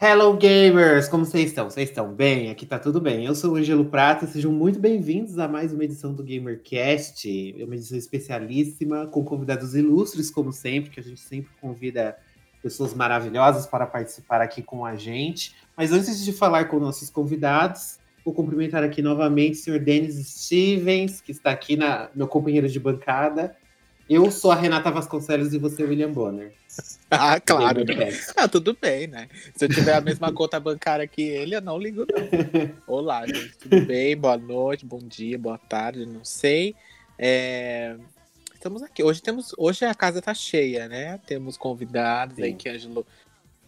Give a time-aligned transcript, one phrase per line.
[0.00, 1.68] Hello gamers, como vocês estão?
[1.68, 2.50] Vocês estão bem?
[2.50, 3.24] Aqui tá tudo bem.
[3.24, 7.74] Eu sou o Angelo Prata, sejam muito bem-vindos a mais uma edição do GamerCast, uma
[7.74, 12.16] edição especialíssima com convidados ilustres, como sempre, que a gente sempre convida
[12.62, 15.56] pessoas maravilhosas para participar aqui com a gente.
[15.76, 21.20] Mas antes de falar com nossos convidados, vou cumprimentar aqui novamente o senhor Denis Stevens,
[21.20, 23.56] que está aqui na meu companheiro de bancada.
[24.08, 26.52] Eu sou a Renata Vasconcelos e você é o William Bonner.
[27.10, 27.80] Ah, claro.
[28.36, 29.30] Ah, tudo bem, né?
[29.56, 32.70] Se eu tiver a mesma conta bancária que ele, eu não ligo, não.
[32.86, 33.56] Olá, gente.
[33.56, 34.14] Tudo bem?
[34.14, 36.74] Boa noite, bom dia, boa tarde, não sei.
[37.18, 37.96] É...
[38.54, 39.02] Estamos aqui.
[39.02, 39.54] Hoje temos.
[39.56, 41.18] Hoje a casa tá cheia, né?
[41.26, 42.42] Temos convidados Sim.
[42.42, 43.06] aí que a Angelo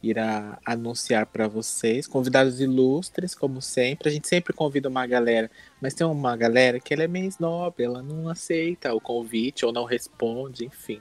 [0.03, 2.07] irá anunciar para vocês.
[2.07, 4.09] Convidados ilustres, como sempre.
[4.09, 5.51] A gente sempre convida uma galera,
[5.81, 9.73] mas tem uma galera que ela é meio snob, ela não aceita o convite ou
[9.73, 11.01] não responde, enfim.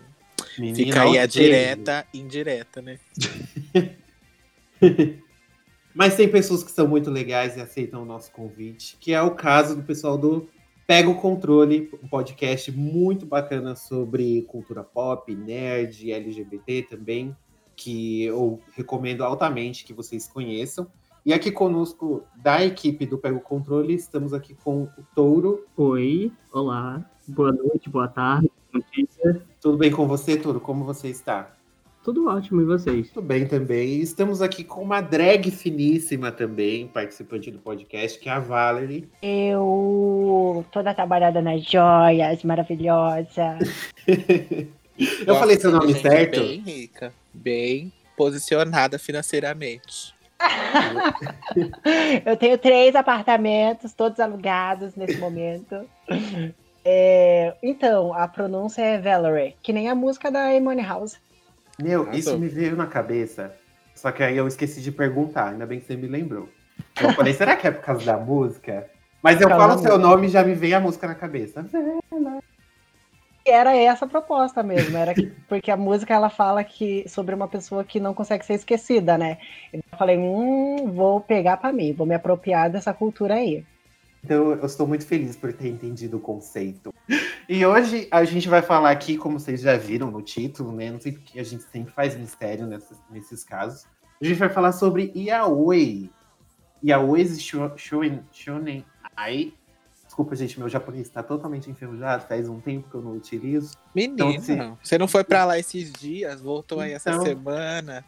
[0.57, 2.99] Menina, Fica aí a direta indireta, né?
[5.93, 9.31] mas tem pessoas que são muito legais e aceitam o nosso convite, que é o
[9.31, 10.49] caso do pessoal do
[10.87, 17.35] Pega o Controle, um podcast muito bacana sobre cultura pop, nerd, LGBT também
[17.79, 20.85] que eu recomendo altamente que vocês conheçam.
[21.25, 25.65] E aqui conosco, da equipe do Pego Controle, estamos aqui com o Touro.
[25.77, 29.41] Oi, olá, boa noite, boa tarde, bom dia.
[29.61, 30.59] Tudo bem com você, Touro?
[30.59, 31.55] Como você está?
[32.03, 33.11] Tudo ótimo, e vocês?
[33.11, 33.87] Tudo bem também.
[33.89, 39.09] E estamos aqui com uma drag finíssima também, participante do podcast, que é a Valerie.
[39.21, 43.57] Eu, toda trabalhada nas joias, maravilhosa.
[45.25, 46.39] eu falei seu nome certo?
[46.39, 50.13] Bem rica bem posicionada financeiramente.
[52.25, 55.85] eu tenho três apartamentos, todos alugados nesse momento.
[56.83, 61.17] É, então, a pronúncia é Valerie, que nem a música da Emone House.
[61.81, 63.53] Meu, isso me veio na cabeça.
[63.95, 66.47] Só que aí eu esqueci de perguntar, ainda bem que você me lembrou.
[67.01, 68.89] Eu falei, será que é por causa da música?
[69.21, 71.65] Mas eu falo o seu nome e já me vem a música na cabeça.
[71.69, 72.41] Valerie
[73.45, 77.47] era essa a proposta mesmo, era que, porque a música ela fala que sobre uma
[77.47, 79.37] pessoa que não consegue ser esquecida, né?
[79.73, 83.65] Então eu falei, hum, vou pegar para mim, vou me apropriar dessa cultura aí.
[84.23, 86.93] Então eu estou muito feliz por ter entendido o conceito.
[87.47, 90.91] E hoje a gente vai falar aqui, como vocês já viram no título, né?
[90.91, 92.67] Não sei porque a gente sempre faz mistério
[93.09, 93.87] nesses casos.
[94.21, 96.11] A gente vai falar sobre Yaoi.
[96.83, 97.25] Yaoi
[97.77, 98.85] Shonen
[99.15, 99.53] Ai
[100.19, 103.71] Desculpa, gente, meu japonês está totalmente enferrujado, faz um tempo que eu não utilizo.
[103.95, 104.57] Menino, então, se...
[104.83, 108.03] você não foi para lá esses dias, voltou aí essa então, semana,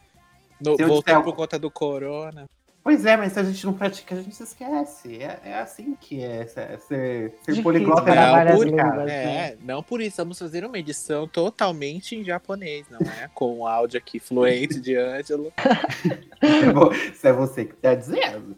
[0.60, 1.24] no, voltou disser...
[1.24, 2.50] por conta do corona.
[2.84, 5.24] Pois é, mas se a gente não pratica, a gente se esquece.
[5.24, 6.46] É, é assim que é.
[6.48, 9.10] Ser, ser poliglota é, por, cara.
[9.10, 9.58] é, né?
[9.64, 10.18] não por isso.
[10.18, 13.30] Vamos fazer uma edição totalmente em japonês, não é?
[13.34, 15.54] Com o áudio aqui fluente de Ângelo.
[17.14, 18.58] Isso é você que está dizendo.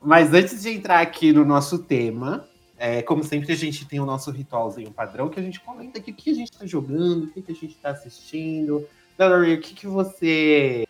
[0.00, 2.48] Mas antes de entrar aqui no nosso tema,
[2.78, 6.12] é, como sempre, a gente tem o nosso ritualzinho padrão que a gente comenta aqui
[6.12, 8.86] o que a gente está jogando, o que, que a gente está assistindo.
[9.16, 10.86] Valerie, o que, que você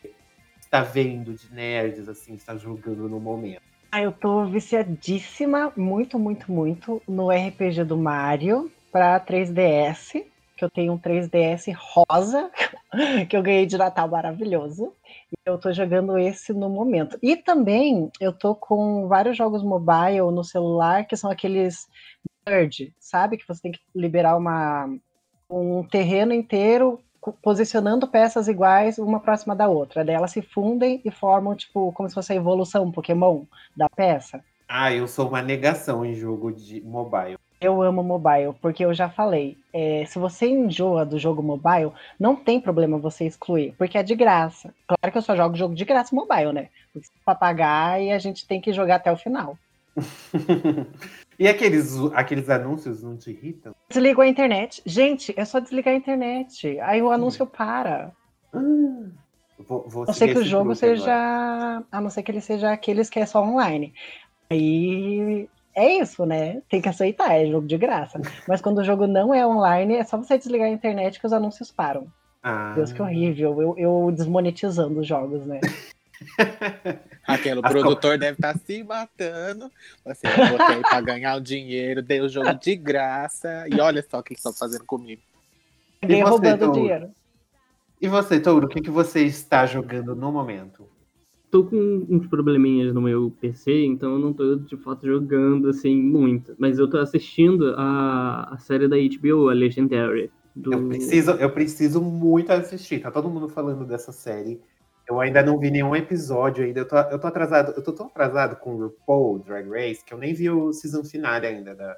[0.60, 3.62] está vendo de nerds, assim, está jogando no momento?
[3.90, 10.68] Ah, eu tô viciadíssima, muito, muito, muito, no RPG do Mario para 3DS, que eu
[10.68, 12.50] tenho um 3DS rosa,
[13.30, 14.92] que eu ganhei de Natal maravilhoso.
[15.44, 17.18] Eu tô jogando esse no momento.
[17.22, 21.86] E também eu tô com vários jogos mobile no celular, que são aqueles
[22.46, 23.36] nerd, sabe?
[23.36, 24.88] Que você tem que liberar uma,
[25.50, 27.00] um terreno inteiro
[27.42, 30.04] posicionando peças iguais uma próxima da outra.
[30.04, 33.44] Daí elas se fundem e formam, tipo, como se fosse a evolução Pokémon
[33.76, 34.42] da peça.
[34.68, 37.38] Ah, eu sou uma negação em jogo de mobile.
[37.60, 42.36] Eu amo mobile, porque eu já falei, é, se você enjoa do jogo mobile, não
[42.36, 44.72] tem problema você excluir, porque é de graça.
[44.86, 46.68] Claro que eu só jogo jogo de graça mobile, né?
[46.92, 49.58] Porque pra pagar e a gente tem que jogar até o final.
[51.36, 53.74] e aqueles, aqueles anúncios não te irritam?
[53.88, 54.80] Desligou a internet.
[54.86, 56.78] Gente, é só desligar a internet.
[56.80, 57.48] Aí o anúncio hum.
[57.48, 58.12] para.
[58.54, 59.10] Hum.
[59.58, 61.12] Vou, vou a não ser que o jogo seja.
[61.12, 61.84] Agora.
[61.90, 63.92] A não ser que ele seja aqueles que é só online.
[64.48, 66.60] Aí é isso, né?
[66.68, 68.20] Tem que aceitar, é jogo de graça.
[68.46, 71.32] Mas quando o jogo não é online, é só você desligar a internet que os
[71.32, 72.06] anúncios param.
[72.42, 72.72] Ah.
[72.74, 73.62] Deus, que horrível.
[73.62, 75.60] Eu, eu desmonetizando os jogos, né?
[77.26, 79.70] Aquele produtor deve estar tá se matando.
[80.04, 83.66] Assim, eu botei para ganhar o dinheiro, dei o jogo de graça.
[83.68, 85.22] E olha só o que estão fazendo comigo.
[86.02, 87.10] Ninguém roubando dinheiro.
[88.00, 90.88] E você, Touro, o que, que você está jogando no momento?
[91.50, 95.96] Tô com uns probleminhas no meu PC, então eu não tô de fato jogando assim
[95.96, 96.54] muito.
[96.58, 100.30] Mas eu tô assistindo a, a série da HBO, a Legendary.
[100.54, 100.72] Do...
[100.72, 103.00] Eu, preciso, eu preciso muito assistir.
[103.00, 104.60] Tá todo mundo falando dessa série.
[105.08, 106.80] Eu ainda não vi nenhum episódio ainda.
[106.80, 110.12] Eu tô, eu tô atrasado, eu tô tão atrasado com o RuPaul Drag Race que
[110.12, 111.96] eu nem vi o season finale ainda da,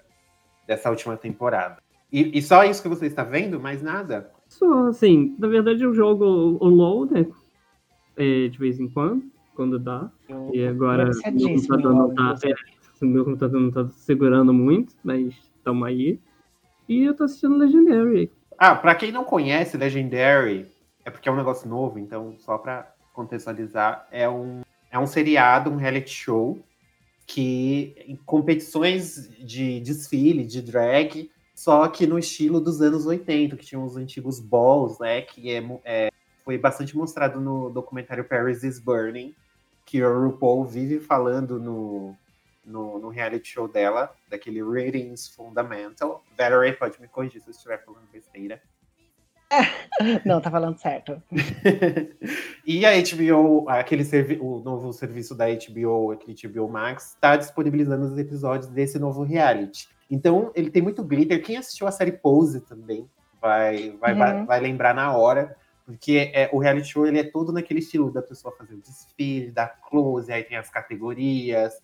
[0.67, 1.79] dessa última temporada.
[2.13, 3.59] E, e, só isso que você está vendo?
[3.61, 4.31] Mais nada?
[4.49, 7.27] Só, assim, na verdade eu jogo o LoL, né?
[8.17, 9.23] É, de vez em quando,
[9.55, 10.11] quando dá.
[10.29, 15.35] Eu, e agora meu computador, não tá, é, meu computador não tá segurando muito, mas
[15.57, 16.19] estamos aí.
[16.89, 18.31] E eu tô assistindo Legendary.
[18.59, 20.67] Ah, pra quem não conhece Legendary,
[21.05, 24.61] é porque é um negócio novo, então só pra contextualizar, é um,
[24.91, 26.59] é um seriado, um reality show,
[27.27, 33.67] que em competições de desfile, de drag, só que no estilo dos anos 80, que
[33.67, 35.21] tinham os antigos balls, né?
[35.23, 36.11] Que é, é,
[36.43, 39.35] foi bastante mostrado no documentário Paris is Burning,
[39.91, 42.17] que o RuPaul vive falando no,
[42.65, 46.23] no, no reality show dela, daquele Ratings Fundamental.
[46.39, 48.63] Valerie pode me corrigir se eu estiver falando besteira.
[50.25, 51.21] Não, tá falando certo.
[52.65, 54.05] e a HBO, aquele
[54.39, 59.89] o novo serviço da HBO, aquele HBO Max, está disponibilizando os episódios desse novo reality.
[60.09, 61.43] Então, ele tem muito glitter.
[61.43, 63.11] Quem assistiu a série Pose também
[63.43, 64.19] vai, vai, uhum.
[64.19, 65.57] vai, vai, lembrar na hora.
[65.91, 69.51] Porque é, o reality show ele é todo naquele estilo da pessoa fazer o desfile,
[69.51, 71.75] da close, aí tem as categorias,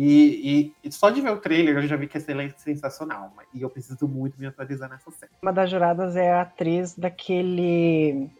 [0.00, 2.20] e, e, só de ver o trailer eu já vi que é
[2.56, 3.32] sensacional.
[3.52, 5.32] E eu preciso muito me atualizar nessa série.
[5.42, 8.30] Uma das juradas é a atriz daquele.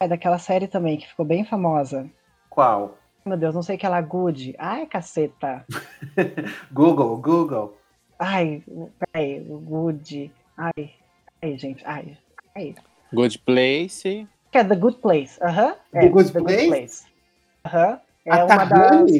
[0.00, 2.10] É daquela série também, que ficou bem famosa.
[2.48, 2.96] Qual?
[3.26, 4.54] Meu Deus, não sei que ela Good.
[4.58, 5.66] Ai, caceta.
[6.72, 7.76] Google, Google.
[8.18, 8.64] Ai,
[8.98, 10.32] peraí, Good.
[10.56, 10.94] Ai,
[11.42, 12.16] ai, gente, ai.
[12.56, 12.74] ai.
[13.12, 14.26] Good Place.
[14.52, 15.66] Que é The Good Place, aham.
[15.66, 15.76] Uh -huh.
[15.94, 16.68] é, The Good The Place?
[16.68, 17.04] Place.
[17.64, 18.00] Aham.
[18.24, 19.10] É a uma das.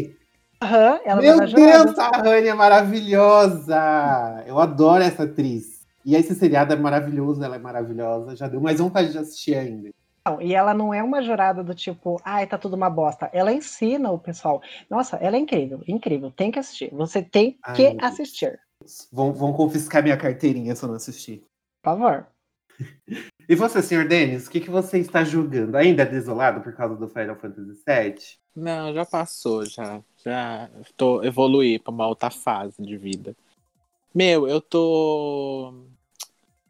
[0.63, 4.45] Uhum, ela Meu Deus, a Rani é maravilhosa!
[4.47, 5.83] Eu adoro essa atriz.
[6.05, 8.37] E esse seriado é maravilhoso, ela é maravilhosa.
[8.37, 9.91] Já deu mais vontade de assistir ainda.
[10.25, 13.29] Não, e ela não é uma jurada do tipo, ai, tá tudo uma bosta.
[13.33, 14.63] Ela ensina o pessoal.
[14.89, 16.31] Nossa, ela é incrível, incrível.
[16.31, 16.91] Tem que assistir.
[16.93, 18.61] Você tem ai, que assistir.
[19.13, 21.43] Vão, vão confiscar minha carteirinha se eu não assistir.
[21.83, 22.27] Por favor.
[23.49, 25.77] E você, senhor Denis, o que, que você está julgando?
[25.77, 28.15] Ainda é desolado por causa do Final Fantasy VII?
[28.55, 30.01] Não, já passou, já.
[30.25, 33.37] Já tô evoluí para uma outra fase de vida.
[34.15, 35.75] Meu, eu tô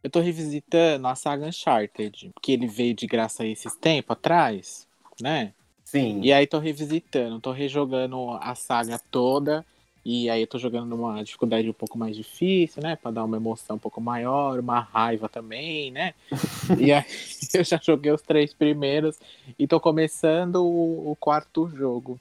[0.03, 4.89] eu tô revisitando a saga Uncharted, que ele veio de graça esses tempos atrás,
[5.21, 5.53] né?
[5.85, 6.21] Sim.
[6.23, 9.65] E aí tô revisitando, tô rejogando a saga toda
[10.05, 12.97] e aí eu tô jogando numa dificuldade um pouco mais difícil, né?
[12.97, 16.13] Pra dar uma emoção um pouco maior, uma raiva também, né?
[16.79, 17.05] e aí
[17.55, 19.19] eu já joguei os três primeiros
[19.57, 22.19] e tô começando o, o, quarto jogo.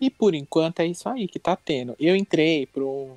[0.00, 1.94] E por enquanto é isso aí que tá tendo.
[1.98, 3.16] Eu entrei pro,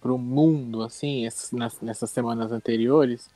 [0.00, 3.28] pro mundo, assim, nas, nessas semanas anteriores,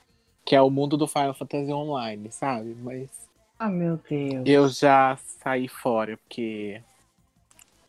[0.44, 2.74] que é o mundo do Final Fantasy Online, sabe?
[2.82, 3.10] Mas.
[3.58, 4.42] Ah, meu Deus.
[4.46, 6.80] Eu já saí fora, porque.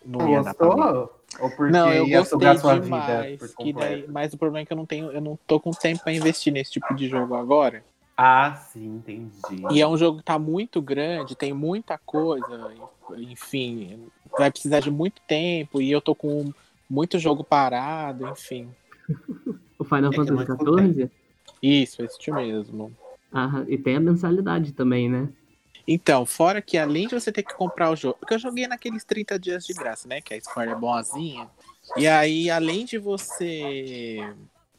[0.05, 1.09] Não ia dar pra.
[1.39, 4.65] Ou porque não, eu ia sugar sua demais, vida por daí, Mas o problema é
[4.65, 7.35] que eu não tenho, eu não tô com tempo para investir nesse tipo de jogo
[7.35, 7.83] agora.
[8.17, 9.65] Ah, sim, entendi.
[9.71, 12.71] E é um jogo que tá muito grande, tem muita coisa,
[13.17, 14.07] enfim,
[14.37, 16.51] vai precisar de muito tempo e eu tô com
[16.89, 18.69] muito jogo parado, enfim.
[19.79, 21.11] o Final é Fantasy XIV?
[21.63, 22.91] Isso, esse mesmo.
[23.31, 25.29] Ah, e tem a mensalidade também, né?
[25.93, 29.03] Então, fora que além de você ter que comprar o jogo, porque eu joguei naqueles
[29.03, 30.21] 30 dias de graça, né?
[30.21, 31.49] Que a Square é boazinha.
[31.97, 34.17] E aí, além de você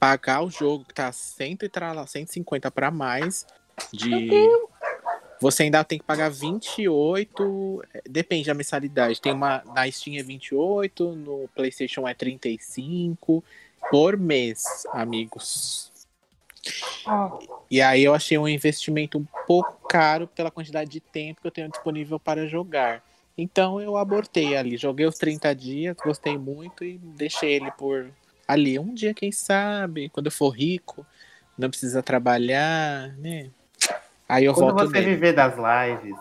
[0.00, 3.46] pagar o jogo que tá 100 e 150 para mais
[3.92, 4.30] de
[5.38, 9.20] você ainda tem que pagar 28, é, depende da mensalidade.
[9.20, 13.44] Tem uma na Steam é 28, no PlayStation é 35
[13.90, 15.91] por mês, amigos.
[17.70, 21.50] E aí eu achei um investimento um pouco caro pela quantidade de tempo que eu
[21.50, 23.02] tenho disponível para jogar.
[23.36, 28.10] Então eu abortei ali, joguei os 30 dias, gostei muito e deixei ele por
[28.46, 28.78] ali.
[28.78, 31.06] Um dia, quem sabe, quando eu for rico,
[31.56, 33.50] não precisa trabalhar, né?
[34.28, 34.90] Aí eu quando volto.
[34.90, 35.14] Você nele.
[35.14, 36.16] viver das lives,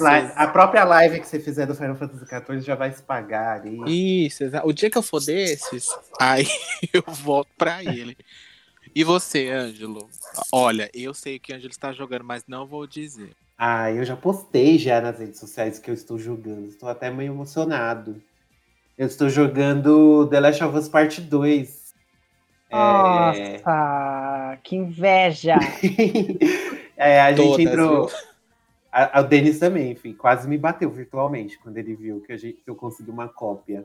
[0.00, 0.32] live.
[0.36, 4.26] A própria live que você fizer do Final Fantasy XIV já vai se pagar ali.
[4.26, 5.88] Isso, o dia que eu for desses,
[6.20, 6.46] aí
[6.92, 8.16] eu volto para ele.
[8.94, 10.08] E você, Ângelo?
[10.52, 13.30] Olha, eu sei que o Ângelo está jogando, mas não vou dizer.
[13.56, 16.66] Ah, eu já postei já nas redes sociais que eu estou jogando.
[16.66, 18.20] Estou até meio emocionado.
[18.98, 21.94] Eu estou jogando The Last of Us Part 2.
[22.70, 24.58] Nossa, é...
[24.62, 25.56] que inveja!
[26.96, 28.10] é, a Todas, gente entrou.
[28.90, 32.36] A, a, o Denis também, enfim, quase me bateu virtualmente quando ele viu que, a
[32.36, 33.84] gente, que eu consegui uma cópia.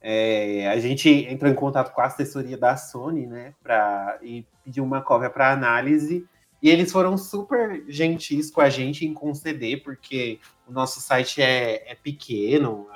[0.00, 4.84] É, a gente entrou em contato com a assessoria da Sony, né, pra, e pediu
[4.84, 6.26] uma cópia para análise.
[6.62, 11.90] E eles foram super gentis com a gente em conceder, porque o nosso site é,
[11.90, 12.88] é pequeno,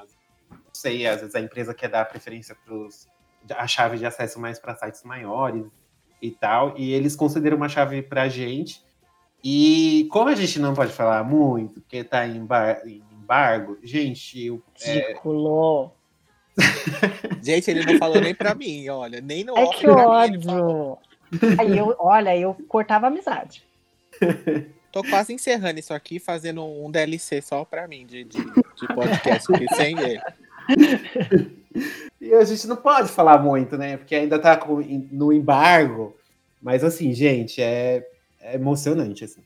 [0.50, 4.59] não sei, às vezes a empresa quer dar preferência para a chave de acesso mais
[4.59, 5.64] para sites maiores
[6.21, 8.82] e tal, e eles consideram uma chave para a gente.
[9.44, 12.47] E como a gente não pode falar muito, porque está em,
[12.87, 15.14] em, embargo, gente, eu, é...
[17.42, 20.99] gente, ele não falou nem para mim, olha, nem no É que ódio.
[21.59, 23.64] Aí eu, olha, eu cortava amizade.
[24.92, 29.47] Tô quase encerrando isso aqui, fazendo um DLC só pra mim de, de, de podcast,
[29.75, 30.21] sem ele.
[32.21, 33.97] E a gente não pode falar muito, né?
[33.97, 34.80] Porque ainda tá com,
[35.11, 36.14] no embargo.
[36.61, 38.06] Mas assim, gente, é,
[38.40, 39.42] é emocionante, assim.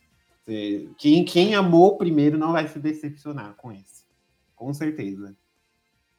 [0.98, 4.04] Quem, quem amou primeiro não vai se decepcionar com isso.
[4.54, 5.34] Com certeza.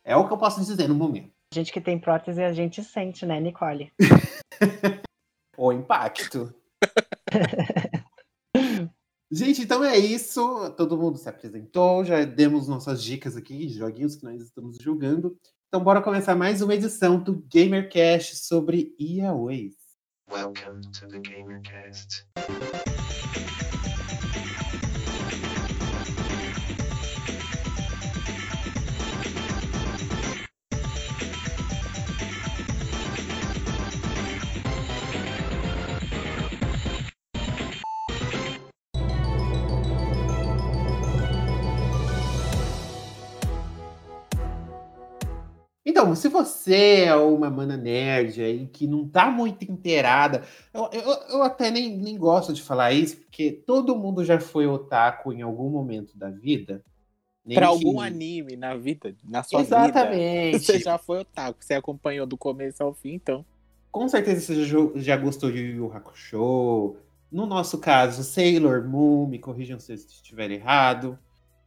[0.08, 1.34] É o que eu posso dizer no momento.
[1.52, 3.92] A gente que tem prótese, a gente sente, né, Nicole?
[5.58, 6.56] o impacto.
[9.30, 10.74] Gente, então é isso.
[10.78, 15.38] Todo mundo se apresentou, já demos nossas dicas aqui, joguinhos que nós estamos jogando.
[15.68, 19.76] Então, bora começar mais uma edição do GamerCast sobre Yaois.
[20.32, 22.26] Welcome to the GamerCast.
[46.08, 51.12] Então, se você é uma mana nerd aí que não tá muito inteirada, eu, eu,
[51.32, 55.42] eu até nem, nem gosto de falar isso, porque todo mundo já foi otaku em
[55.42, 56.82] algum momento da vida.
[57.54, 60.52] Para algum anime na vida, na sua Exatamente.
[60.52, 60.60] vida.
[60.60, 63.46] Você já foi otaku, você acompanhou do começo ao fim, então.
[63.92, 66.96] Com certeza você já, já gostou de Yu Yu Hakusho.
[67.30, 71.20] No nosso caso, Sailor Moon, me corrijam se eu estiver errado.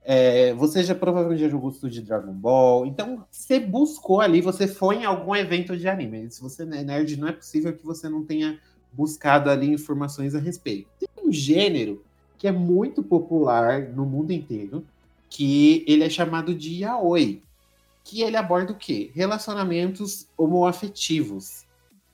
[0.03, 2.87] É, você já provavelmente já jogou tudo de Dragon Ball.
[2.87, 6.31] Então, você buscou ali, você foi em algum evento de anime.
[6.31, 8.59] Se você é nerd, não é possível que você não tenha
[8.93, 10.89] buscado ali informações a respeito.
[10.99, 12.03] Tem um gênero
[12.39, 14.85] que é muito popular no mundo inteiro,
[15.29, 17.43] que ele é chamado de yaoi,
[18.03, 19.11] que ele aborda o quê?
[19.15, 21.67] Relacionamentos homoafetivos.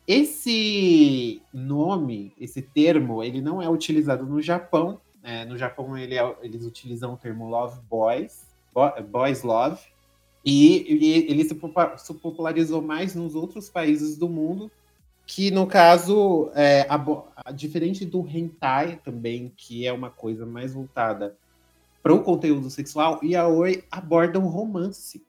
[0.07, 6.37] Esse nome, esse termo, ele não é utilizado no Japão, é, no Japão ele é,
[6.41, 8.47] eles utilizam o termo love boys,
[9.11, 9.81] boys love,
[10.45, 11.55] e, e ele se,
[12.15, 14.71] popularizou mais nos outros países do mundo,
[15.27, 17.05] que no caso, é, a,
[17.45, 21.37] a, diferente do hentai também, que é uma coisa mais voltada
[22.01, 25.27] para o conteúdo sexual, e a Oi aborda um romance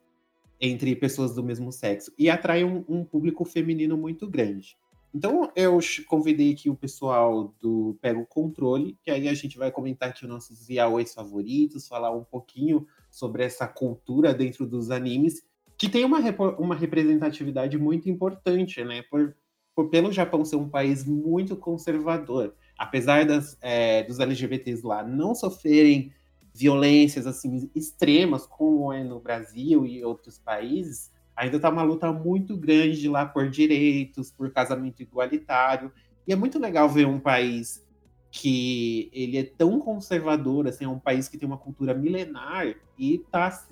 [0.62, 4.77] entre pessoas do mesmo sexo e atrai um, um público feminino muito grande.
[5.18, 9.72] Então eu convidei aqui o pessoal do Pega o Controle, que aí a gente vai
[9.72, 15.42] comentar aqui os nossos yaois favoritos, falar um pouquinho sobre essa cultura dentro dos animes,
[15.76, 16.20] que tem uma,
[16.60, 19.02] uma representatividade muito importante, né?
[19.10, 19.36] Por,
[19.76, 25.34] por pelo Japão ser um país muito conservador, apesar das, é, dos LGBTs lá não
[25.34, 26.14] sofrerem
[26.54, 32.58] violências assim extremas como é no Brasil e outros países, ainda está uma luta muito
[32.58, 35.91] grande lá por direitos, por casamento igualitário.
[36.27, 37.86] E é muito legal ver um país
[38.29, 43.15] que ele é tão conservador, assim, é um país que tem uma cultura milenar e
[43.15, 43.65] está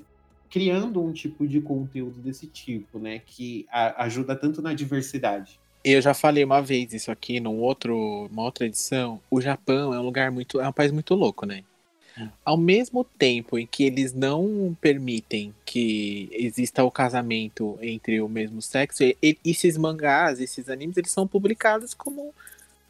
[0.49, 5.59] criando um tipo de conteúdo desse tipo, né, que ajuda tanto na diversidade.
[5.83, 9.19] Eu já falei uma vez isso aqui num outro, uma outra edição.
[9.29, 11.63] O Japão é um lugar muito, é um país muito louco, né?
[12.43, 18.61] Ao mesmo tempo em que eles não permitem que exista o casamento entre o mesmo
[18.61, 22.33] sexo, e, esses mangás, esses animes, eles são publicados como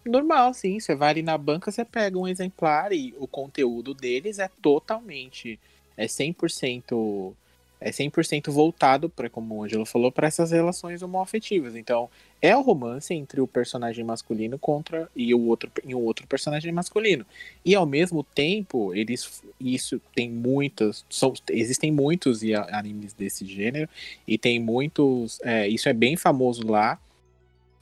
[0.05, 0.79] normal, sim.
[0.79, 5.60] Você vai ali na banca, você pega um exemplar e o conteúdo deles é totalmente,
[5.98, 7.34] é 100%
[7.79, 11.75] é 100% voltado para como o Angelo falou para essas relações homoafetivas.
[11.75, 12.10] Então,
[12.41, 16.72] é o romance entre o personagem masculino contra e o outro e o outro personagem
[16.72, 17.25] masculino.
[17.63, 22.41] E ao mesmo tempo, eles isso tem muitas, são, existem muitos
[22.72, 23.89] animes desse gênero
[24.27, 27.00] e tem muitos, é, isso é bem famoso lá.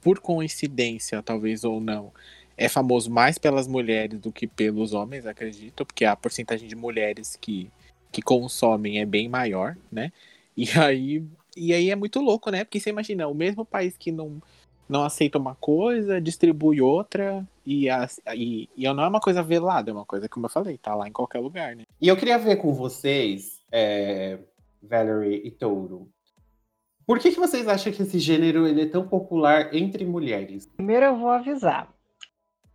[0.01, 2.11] Por coincidência, talvez ou não,
[2.57, 7.37] é famoso mais pelas mulheres do que pelos homens, acredito, porque a porcentagem de mulheres
[7.39, 7.69] que
[8.13, 10.13] que consomem é bem maior, né?
[10.55, 11.23] E aí
[11.55, 12.63] e aí é muito louco, né?
[12.63, 14.41] Porque você imagina, o mesmo país que não,
[14.89, 19.91] não aceita uma coisa, distribui outra, e, a, e, e não é uma coisa velada,
[19.91, 21.83] é uma coisa, como eu falei, tá lá em qualquer lugar, né?
[22.01, 24.39] E eu queria ver com vocês, é,
[24.81, 26.09] Valerie e Touro,
[27.05, 30.65] por que, que vocês acham que esse gênero ele é tão popular entre mulheres?
[30.65, 31.93] Primeiro eu vou avisar.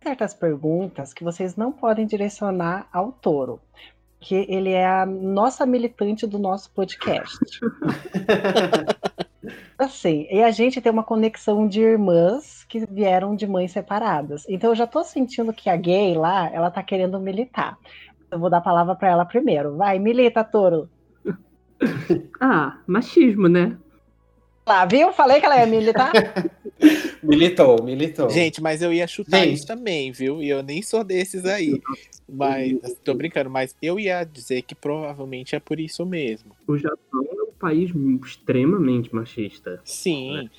[0.03, 3.59] Certas perguntas que vocês não podem direcionar ao touro.
[4.19, 7.39] Que ele é a nossa militante do nosso podcast.
[9.77, 14.43] assim, e a gente tem uma conexão de irmãs que vieram de mães separadas.
[14.49, 17.77] Então eu já tô sentindo que a gay lá, ela tá querendo militar.
[18.29, 19.77] Eu vou dar a palavra para ela primeiro.
[19.77, 20.89] Vai, milita, Toro.
[22.39, 23.77] ah, machismo, né?
[24.67, 25.11] Lá, viu?
[25.13, 26.11] Falei que ela ia militar.
[27.23, 28.29] militou, militou.
[28.29, 29.55] Gente, mas eu ia chutar Gente.
[29.55, 30.43] isso também, viu?
[30.43, 31.81] E eu nem sou desses aí.
[32.31, 36.51] Mas, tô brincando, mas eu ia dizer que provavelmente é por isso mesmo.
[36.67, 37.91] O Japão é um país
[38.25, 39.81] extremamente machista.
[39.83, 40.33] Sim.
[40.33, 40.49] Né?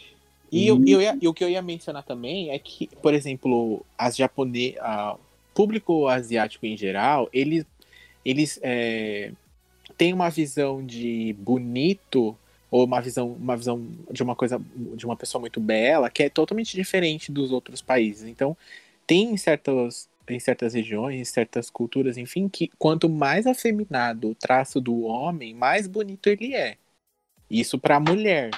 [0.53, 3.85] E, eu, eu ia, e o que eu ia mencionar também é que, por exemplo,
[3.97, 4.81] as japonesas,
[5.55, 7.65] público asiático em geral, eles,
[8.25, 9.33] eles é,
[9.97, 12.37] têm uma visão de bonito
[12.71, 14.61] ou uma visão, uma visão de uma coisa
[14.95, 18.29] de uma pessoa muito bela que é totalmente diferente dos outros países.
[18.29, 18.57] Então,
[19.07, 25.03] tem certas em certas regiões, certas culturas, enfim, que quanto mais afeminado o traço do
[25.03, 26.77] homem, mais bonito ele é.
[27.51, 28.51] Isso para a mulher.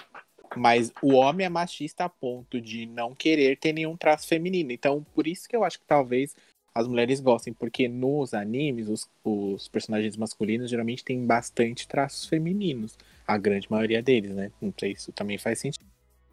[0.54, 4.70] Mas o homem é machista a ponto de não querer ter nenhum traço feminino.
[4.70, 6.36] Então, por isso que eu acho que talvez
[6.74, 12.98] as mulheres gostem, porque nos animes, os, os personagens masculinos geralmente têm bastante traços femininos.
[13.26, 14.50] A grande maioria deles, né?
[14.60, 15.86] Não sei se isso também faz sentido.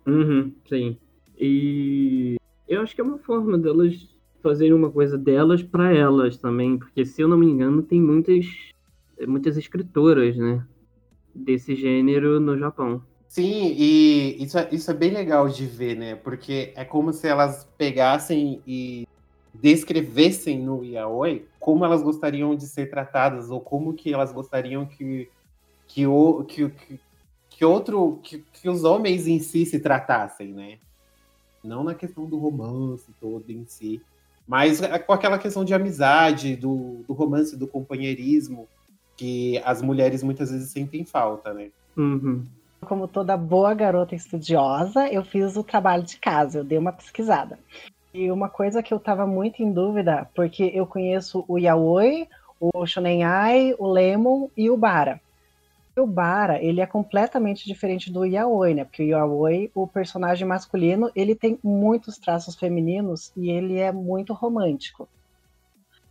[0.06, 0.98] Uhum, sim.
[1.38, 4.08] E eu acho que é uma forma delas
[4.42, 8.46] fazerem uma coisa delas para elas também, porque se eu não me engano, tem muitas
[9.28, 10.66] muitas escritoras, né,
[11.36, 13.02] desse gênero no Japão.
[13.28, 16.16] Sim, e isso é, isso é bem legal de ver, né?
[16.16, 19.08] Porque é como se elas pegassem e
[19.54, 25.30] descrevessem no yaoi como elas gostariam de ser tratadas ou como que elas gostariam que
[25.88, 27.00] que o que, que,
[27.50, 30.80] que outro que, que os homens em si se tratassem, né?
[31.64, 34.02] Não na questão do romance todo em si,
[34.50, 38.68] mas é com aquela questão de amizade, do, do romance, do companheirismo
[39.16, 41.70] que as mulheres muitas vezes sentem falta, né?
[41.96, 42.44] Uhum.
[42.82, 47.60] Como toda boa garota estudiosa, eu fiz o trabalho de casa, eu dei uma pesquisada.
[48.12, 52.28] E uma coisa que eu estava muito em dúvida, porque eu conheço o Yaoi,
[52.60, 55.22] o Shonen Ai, o Lemon e o Bara.
[55.98, 58.86] O Bara, ele é completamente diferente do Yaoi, né?
[58.86, 64.34] Porque o Yaoi, o personagem masculino, ele tem muitos traços femininos e ele é muito
[64.34, 65.10] romântico.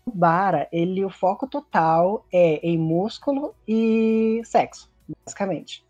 [0.05, 4.91] O Bara, ele, o foco total é em músculo e sexo,
[5.25, 5.85] basicamente.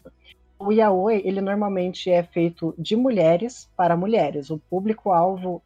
[0.58, 4.50] O yaoi, ele normalmente é feito de mulheres para mulheres.
[4.50, 5.62] O público-alvo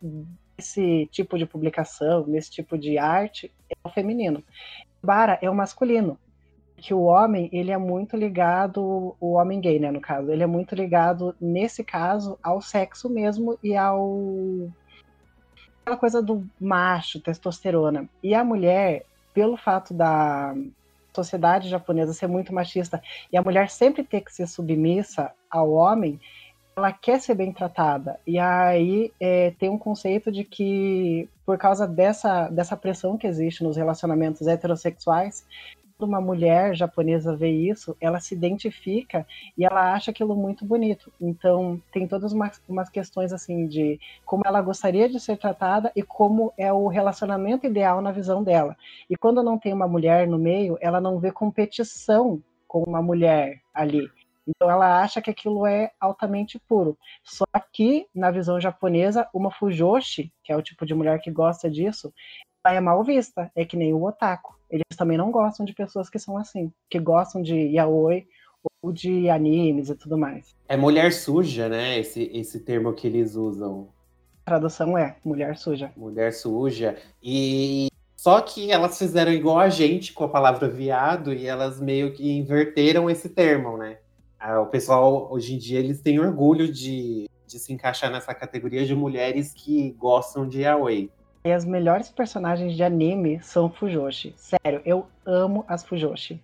[0.55, 4.45] desse tipo de publicação, nesse tipo de arte, é o feminino.
[5.03, 6.19] Bara é o masculino,
[6.83, 10.47] que o homem, ele é muito ligado, o homem gay, né, no caso, ele é
[10.47, 14.69] muito ligado, nesse caso, ao sexo mesmo e ao
[15.83, 18.09] aquela coisa do macho, testosterona.
[18.23, 20.55] E a mulher, pelo fato da
[21.15, 26.21] sociedade japonesa ser muito machista e a mulher sempre ter que ser submissa ao homem,
[26.75, 28.19] ela quer ser bem tratada.
[28.27, 33.63] E aí é, tem um conceito de que, por causa dessa, dessa pressão que existe
[33.63, 35.45] nos relacionamentos heterossexuais,
[36.05, 41.13] uma mulher japonesa vê isso, ela se identifica e ela acha aquilo muito bonito.
[41.21, 46.03] Então, tem todas umas, umas questões assim de como ela gostaria de ser tratada e
[46.03, 48.77] como é o relacionamento ideal na visão dela.
[49.09, 53.61] E quando não tem uma mulher no meio, ela não vê competição com uma mulher
[53.75, 54.09] ali.
[54.47, 56.99] Então ela acha que aquilo é altamente puro.
[57.23, 61.71] Só que, na visão japonesa, uma fujoshi, que é o tipo de mulher que gosta
[61.71, 62.13] disso,
[62.65, 63.51] ela é mal vista.
[63.55, 66.99] É que nem o otaku eles também não gostam de pessoas que são assim, que
[66.99, 68.27] gostam de yaoi
[68.83, 70.57] ou de animes e tudo mais.
[70.67, 71.99] É mulher suja, né?
[71.99, 73.89] Esse, esse termo que eles usam.
[74.47, 75.93] A tradução é mulher suja.
[75.95, 76.97] Mulher suja.
[77.23, 82.13] E só que elas fizeram igual a gente com a palavra viado e elas meio
[82.13, 83.99] que inverteram esse termo, né?
[84.41, 88.87] Ah, o pessoal, hoje em dia, eles têm orgulho de, de se encaixar nessa categoria
[88.87, 91.11] de mulheres que gostam de yaoi.
[91.45, 94.33] E as melhores personagens de anime são Fujoshi.
[94.37, 96.41] Sério, eu amo as Fujoshi.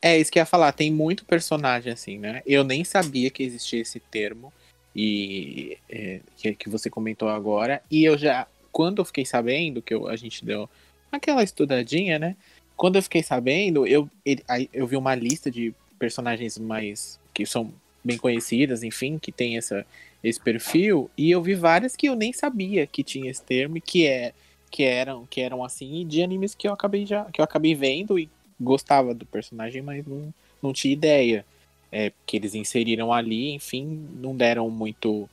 [0.00, 2.42] É, isso que eu ia falar, tem muito personagem assim, né?
[2.46, 4.52] Eu nem sabia que existia esse termo
[4.94, 7.82] e é, que, que você comentou agora.
[7.90, 10.68] E eu já, quando eu fiquei sabendo que eu, a gente deu
[11.12, 12.36] aquela estudadinha, né?
[12.76, 14.08] Quando eu fiquei sabendo, eu,
[14.72, 17.72] eu vi uma lista de personagens mais que são
[18.04, 19.84] bem conhecidas, enfim, que tem essa,
[20.22, 24.06] esse perfil, e eu vi várias que eu nem sabia que tinha esse termo que
[24.06, 24.32] é
[24.70, 28.18] que eram que eram assim, de animes que eu acabei já que eu acabei vendo
[28.18, 28.28] e
[28.60, 30.32] gostava do personagem, mas não,
[30.62, 31.44] não tinha ideia.
[31.90, 35.26] É, que eles inseriram ali, enfim, não deram muito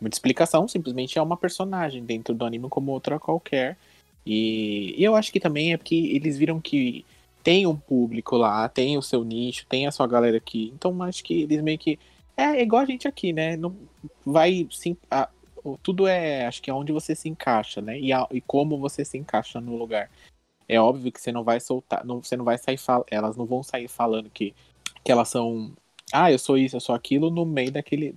[0.00, 3.76] muita explicação, simplesmente é uma personagem dentro do anime como outra qualquer.
[4.24, 7.04] E, e eu acho que também é porque eles viram que
[7.42, 10.72] tem um público lá, tem o seu nicho, tem a sua galera aqui.
[10.74, 11.98] Então acho que eles meio que.
[12.36, 13.56] É, é igual a gente aqui, né?
[13.56, 13.74] Não
[14.24, 14.66] vai.
[14.70, 15.28] Sim, a,
[15.82, 16.46] tudo é.
[16.46, 17.98] Acho que é onde você se encaixa, né?
[17.98, 20.10] E, a, e como você se encaixa no lugar.
[20.68, 22.04] É óbvio que você não vai soltar.
[22.04, 23.06] Não, você não vai sair falando.
[23.10, 24.54] Elas não vão sair falando que,
[25.04, 25.72] que elas são.
[26.12, 28.14] Ah, eu sou isso, eu sou aquilo no meio daquele.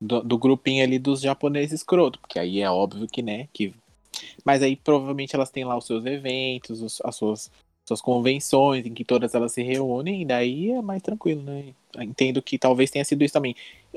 [0.00, 2.18] Do, do grupinho ali dos japoneses escroto.
[2.20, 3.48] Porque aí é óbvio que, né?
[3.52, 3.74] Que
[4.44, 7.50] mas aí provavelmente elas têm lá os seus eventos, os, as suas
[7.86, 11.66] suas convenções em que todas elas se reúnem, e daí é mais tranquilo, né?
[11.98, 13.54] Entendo que talvez tenha sido isso também.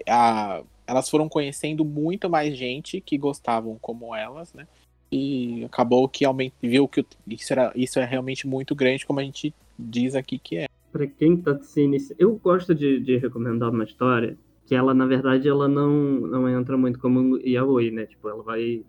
[0.07, 4.67] A, elas foram conhecendo muito mais gente que gostavam como elas, né?
[5.11, 6.51] E acabou que aument...
[6.61, 10.57] viu que isso, era, isso é realmente muito grande, como a gente diz aqui que
[10.57, 10.67] é.
[10.91, 15.07] Para quem tá se iniciando, eu gosto de, de recomendar uma história que ela, na
[15.07, 18.05] verdade, ela não, não entra muito como yaoi, né?
[18.05, 18.83] Tipo, ela vai.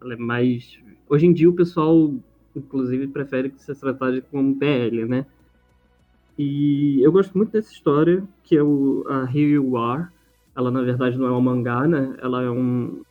[0.00, 0.78] Ela é mais.
[1.06, 2.14] Hoje em dia o pessoal
[2.56, 5.26] inclusive prefere que seja tratado como PL, né?
[6.38, 10.08] E eu gosto muito dessa história, que é o, a Here You Are.
[10.54, 12.16] Ela, na verdade, não é um mangá, né?
[12.20, 13.02] Ela é um,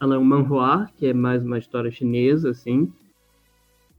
[0.00, 2.92] ela é um manhua, que é mais uma história chinesa, assim.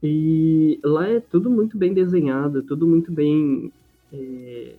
[0.02, 3.72] E lá é tudo muito bem desenhado, tudo muito bem
[4.12, 4.74] é,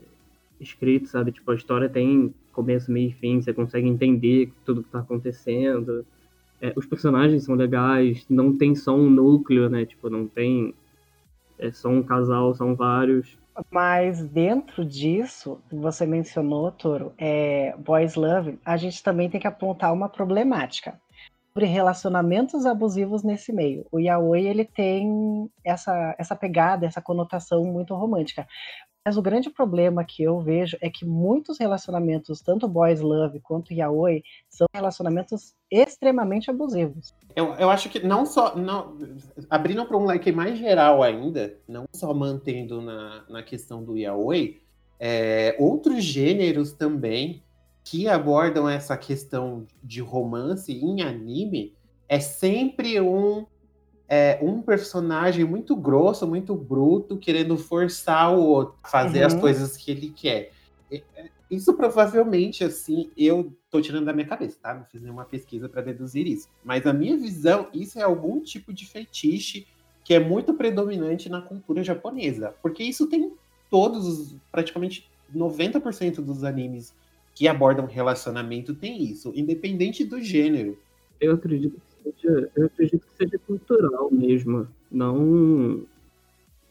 [0.59, 1.31] escrito, sabe?
[1.31, 6.05] Tipo, a história tem começo, meio e fim, você consegue entender tudo que tá acontecendo
[6.65, 9.85] é, os personagens são legais, não tem só um núcleo, né?
[9.85, 10.73] Tipo, não tem
[11.57, 13.37] é só um casal, são vários.
[13.71, 19.93] Mas dentro disso, você mencionou, Toro, é, Boys Love, a gente também tem que apontar
[19.93, 20.99] uma problemática
[21.53, 23.85] sobre relacionamentos abusivos nesse meio.
[23.89, 28.45] O yaoi ele tem essa, essa pegada, essa conotação muito romântica.
[29.05, 33.71] Mas o grande problema que eu vejo é que muitos relacionamentos, tanto boys love quanto
[33.71, 37.13] yaoi, são relacionamentos extremamente abusivos.
[37.35, 38.55] Eu, eu acho que não só.
[38.55, 38.97] Não,
[39.47, 44.59] abrindo para um leque mais geral ainda, não só mantendo na, na questão do yaoi,
[44.99, 47.43] é, outros gêneros também
[47.83, 51.75] que abordam essa questão de romance em anime
[52.09, 53.45] é sempre um
[54.07, 59.27] é, um personagem muito grosso, muito bruto, querendo forçar o outro a fazer uhum.
[59.27, 60.51] as coisas que ele quer.
[60.91, 61.01] É,
[61.49, 64.73] isso provavelmente, assim, eu tô tirando da minha cabeça, tá?
[64.73, 66.49] Não fiz nenhuma pesquisa para deduzir isso.
[66.63, 69.67] Mas a minha visão, isso é algum tipo de fetiche
[70.03, 72.53] que é muito predominante na cultura japonesa.
[72.61, 73.33] Porque isso tem
[73.69, 76.93] todos, praticamente 90% dos animes
[77.33, 80.77] que abordam relacionamento tem isso, independente do gênero.
[81.19, 81.81] Eu acredito
[82.13, 85.83] seja, eu acredito que seja cultural mesmo, não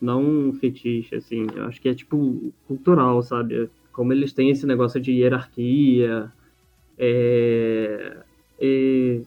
[0.01, 1.47] não fetiche, assim.
[1.55, 3.71] Eu acho que é tipo cultural, sabe?
[3.93, 6.31] Como eles têm esse negócio de hierarquia,
[6.99, 8.17] é,
[8.61, 9.23] e,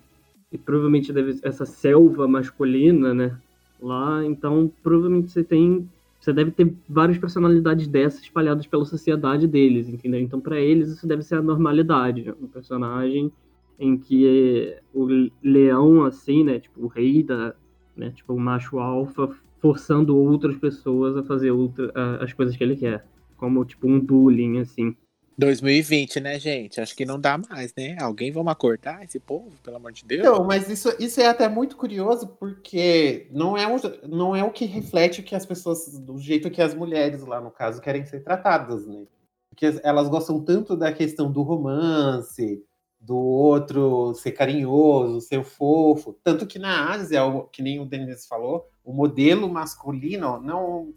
[0.52, 3.38] e provavelmente deve essa selva masculina, né?
[3.82, 5.88] Lá, então provavelmente você tem
[6.20, 10.20] você deve ter várias personalidades dessas espalhadas pela sociedade deles, entendeu?
[10.20, 12.34] Então, para eles, isso deve ser a normalidade.
[12.42, 13.32] Um personagem
[13.80, 15.06] em que o
[15.44, 17.54] leão, assim, né, tipo, o rei da,
[17.96, 22.76] né, tipo, o macho alfa, forçando outras pessoas a fazer outra, as coisas que ele
[22.76, 23.06] quer.
[23.36, 24.96] Como, tipo, um bullying, assim.
[25.38, 26.82] 2020, né, gente?
[26.82, 27.96] Acho que não dá mais, né?
[28.02, 30.24] Alguém vamos acordar esse povo, pelo amor de Deus?
[30.24, 34.50] Não, mas isso, isso é até muito curioso, porque não é, um, não é o
[34.50, 38.04] que reflete o que as pessoas, do jeito que as mulheres lá, no caso, querem
[38.04, 39.06] ser tratadas, né?
[39.52, 42.64] Porque elas gostam tanto da questão do romance,
[43.00, 46.14] do outro ser carinhoso, ser fofo.
[46.24, 50.94] Tanto que na Ásia, que nem o Denis falou, o modelo masculino não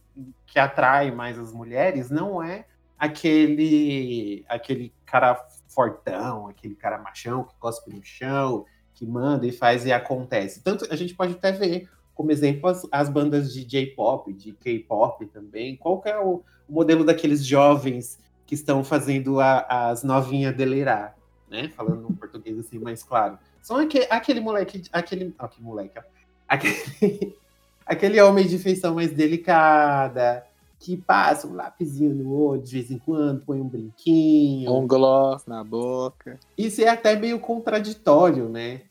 [0.46, 2.66] que atrai mais as mulheres não é
[2.98, 5.34] aquele aquele cara
[5.68, 10.62] fortão, aquele cara machão que cospe no chão, que manda e faz e acontece.
[10.62, 15.24] Tanto a gente pode até ver como exemplo as, as bandas de J-pop, de K-pop
[15.28, 15.76] também.
[15.76, 21.16] Qual é o, o, modelo daqueles jovens que estão fazendo a, as novinhas delirar?
[21.50, 21.68] Né?
[21.76, 23.38] Falando um português assim mais claro.
[23.60, 26.02] São aquele, aquele moleque, aquele, ó, que moleque, ó.
[26.48, 27.36] Aquele,
[27.84, 30.46] aquele homem de feição mais delicada,
[30.78, 34.72] que passa um lapisinho no olho de vez em quando, põe um brinquinho.
[34.72, 36.38] Um gloss na boca.
[36.56, 38.82] Isso é até meio contraditório, né?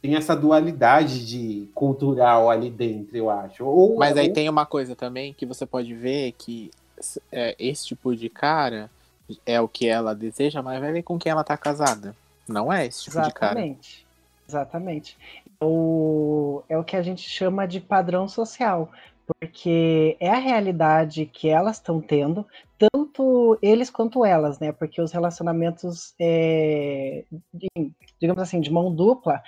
[0.00, 3.64] Tem essa dualidade de cultural ali dentro, eu acho.
[3.64, 4.32] Ou, Mas aí ou...
[4.32, 6.70] tem uma coisa também que você pode ver que
[7.30, 8.90] é, esse tipo de cara
[9.44, 12.14] é o que ela deseja, mas vai ver com quem ela tá casada.
[12.48, 13.80] Não é esse tipo Exatamente.
[13.90, 14.06] de cara.
[14.48, 15.18] Exatamente.
[15.60, 18.90] O, é o que a gente chama de padrão social.
[19.26, 22.46] porque é a realidade que elas estão tendo,
[22.78, 24.70] tanto eles quanto elas, né?
[24.70, 27.24] Porque os relacionamentos, é,
[28.20, 29.42] digamos assim, de mão dupla,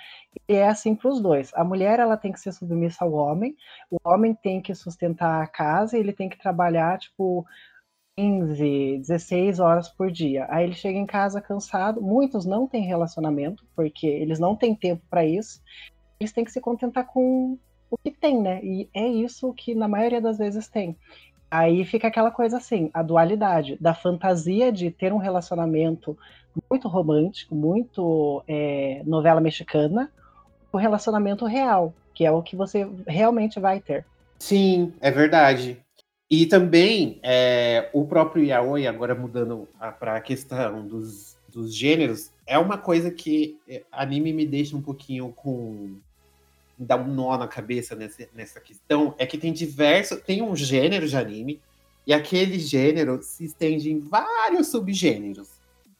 [0.47, 1.51] é assim para os dois.
[1.53, 3.55] A mulher ela tem que ser submissa ao homem,
[3.89, 7.45] o homem tem que sustentar a casa, ele tem que trabalhar tipo
[8.19, 10.45] 15, 16 horas por dia.
[10.49, 12.01] Aí ele chega em casa cansado.
[12.01, 15.61] Muitos não têm relacionamento porque eles não têm tempo para isso.
[16.19, 17.57] Eles têm que se contentar com
[17.89, 18.59] o que tem, né?
[18.61, 20.97] E é isso que na maioria das vezes tem.
[21.49, 26.17] Aí fica aquela coisa assim, a dualidade da fantasia de ter um relacionamento
[26.69, 30.11] muito romântico, muito é, novela mexicana,
[30.73, 34.05] o relacionamento real, que é o que você realmente vai ter.
[34.37, 35.79] Sim, é verdade.
[36.29, 39.67] E também é, o próprio yaoi, agora mudando
[39.99, 44.81] para a questão dos, dos gêneros, é uma coisa que é, anime me deixa um
[44.81, 45.95] pouquinho com
[46.77, 50.21] dá um nó na cabeça nessa, nessa questão é que tem diversos.
[50.21, 51.59] Tem um gênero de anime,
[52.07, 55.49] e aquele gênero se estende em vários subgêneros.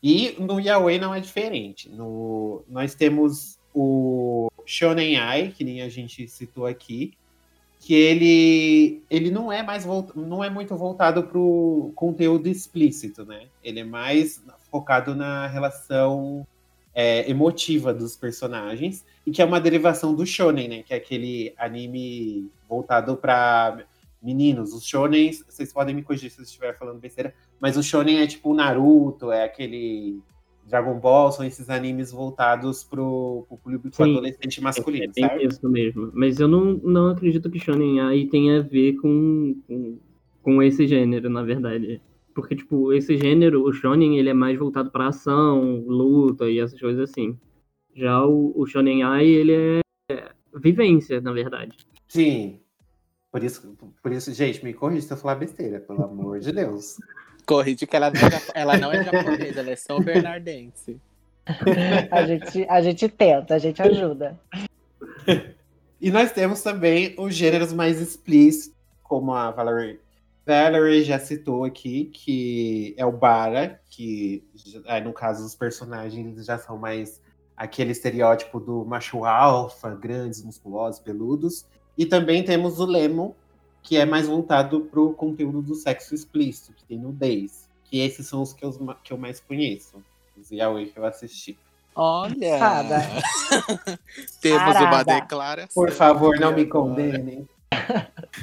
[0.02, 1.90] E no Yaoi não é diferente.
[1.90, 7.14] No, nós temos o Shonen Ai, que nem a gente citou aqui,
[7.80, 13.48] que ele, ele não é mais não é muito voltado para o conteúdo explícito, né?
[13.64, 16.46] Ele é mais focado na relação
[16.94, 20.84] é, emotiva dos personagens e que é uma derivação do shonen, né?
[20.84, 23.86] Que é aquele anime voltado para
[24.22, 24.74] meninos.
[24.74, 28.28] Os shonens, vocês podem me corrigir se eu estiver falando besteira, mas o shonen é
[28.28, 30.20] tipo o Naruto, é aquele
[30.70, 35.68] Dragon Ball, são esses animes voltados pro, pro público Sim, adolescente masculino, é, é isso
[35.68, 36.12] mesmo.
[36.14, 40.00] Mas eu não, não acredito que shonen aí tenha a ver com, com,
[40.42, 42.02] com esse gênero, na verdade.
[42.34, 46.80] Porque, tipo, esse gênero, o shonen, ele é mais voltado para ação, luta e essas
[46.80, 47.38] coisas assim.
[47.96, 49.82] Já o, o Shonen Ai, ele é
[50.56, 51.78] vivência, na verdade.
[52.08, 52.62] Sim.
[53.32, 56.98] Por isso, por isso gente, me corrija se eu falar besteira, pelo amor de Deus.
[57.50, 61.00] Corrige que ela não é, ela não é japonesa, ela é só bernardense.
[62.12, 64.40] a, gente, a gente tenta, a gente ajuda.
[66.00, 70.00] E nós temos também os gêneros mais explícitos, como a Valerie,
[70.46, 74.44] Valerie já citou aqui, que é o Bara, que
[75.04, 77.20] no caso os personagens já são mais
[77.58, 81.66] aquele estereótipo do macho alfa, grandes, musculosos, peludos.
[81.98, 83.36] E também temos o Lemo,
[83.82, 87.68] que é mais voltado para o conteúdo do sexo explícito, que tem nudez.
[87.86, 88.72] Que esses são os que eu,
[89.04, 90.04] que eu mais conheço,
[90.38, 91.58] os yaoi que eu assisti.
[91.96, 92.60] Olha!
[94.42, 94.86] Temos Arada.
[94.86, 95.70] uma declaração.
[95.74, 97.48] Por favor, não me condenem.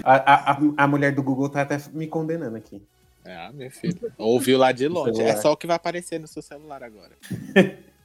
[0.02, 2.82] A, a, a, mulher do Google tá até me condenando aqui.
[3.24, 4.12] Ah, meu filho.
[4.18, 5.22] Ouviu lá de longe.
[5.22, 7.12] É só o que vai aparecer no seu celular agora.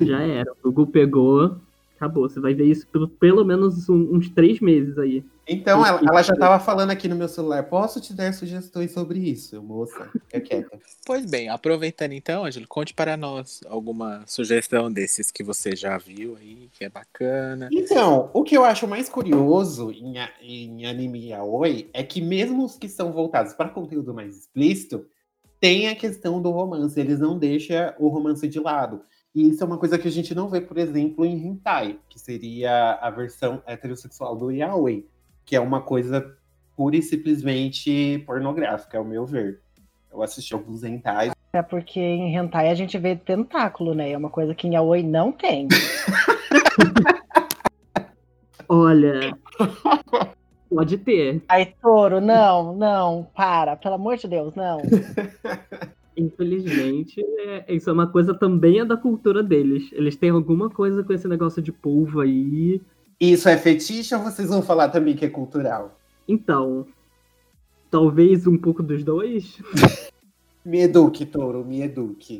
[0.00, 0.50] Já era.
[0.52, 1.56] O Google pegou,
[2.04, 2.28] acabou.
[2.28, 5.24] Você vai ver isso pelo, pelo menos um, uns três meses aí.
[5.46, 7.64] Então, ela, ela já estava falando aqui no meu celular.
[7.64, 10.08] Posso te dar sugestões sobre isso, moça?
[10.12, 10.78] Fica quieta.
[11.06, 16.34] Pois bem, aproveitando então, Ângelo, conte para nós alguma sugestão desses que você já viu
[16.40, 17.68] aí, que é bacana.
[17.70, 22.78] Então, o que eu acho mais curioso em, em anime yaoi é que mesmo os
[22.78, 25.04] que são voltados para conteúdo mais explícito,
[25.60, 29.02] tem a questão do romance, eles não deixam o romance de lado.
[29.34, 32.20] E isso é uma coisa que a gente não vê, por exemplo, em hentai, que
[32.20, 35.06] seria a versão heterossexual do yaoi,
[35.44, 36.36] que é uma coisa
[36.76, 39.60] pura e simplesmente pornográfica, ao meu ver.
[40.12, 41.32] Eu assisti alguns hentais.
[41.52, 44.12] É porque em hentai a gente vê tentáculo, né?
[44.12, 45.66] É uma coisa que em yaoi não tem.
[48.68, 49.36] Olha,
[50.74, 51.42] Pode ter.
[51.48, 54.78] Ai, touro, não, não, para, pelo amor de Deus, não.
[56.16, 59.90] Infelizmente, é, isso é uma coisa também é da cultura deles.
[59.92, 62.80] Eles têm alguma coisa com esse negócio de polvo aí.
[63.20, 65.98] Isso é fetiche ou vocês vão falar também que é cultural?
[66.28, 66.86] Então,
[67.90, 69.58] talvez um pouco dos dois.
[70.64, 72.38] me eduque, touro, me eduque.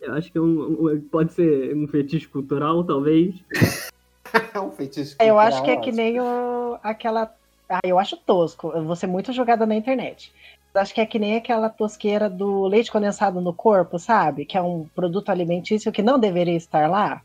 [0.00, 3.34] Eu acho que é um, um, pode ser um fetiche cultural, talvez.
[4.56, 5.28] um fetiche cultural.
[5.28, 7.34] Eu acho que é que nem o, aquela
[7.68, 8.70] ah, eu acho tosco.
[8.74, 10.32] Eu vou ser muito jogada na internet.
[10.74, 14.44] Acho que é que nem aquela tosqueira do leite condensado no corpo, sabe?
[14.44, 17.22] Que é um produto alimentício que não deveria estar lá.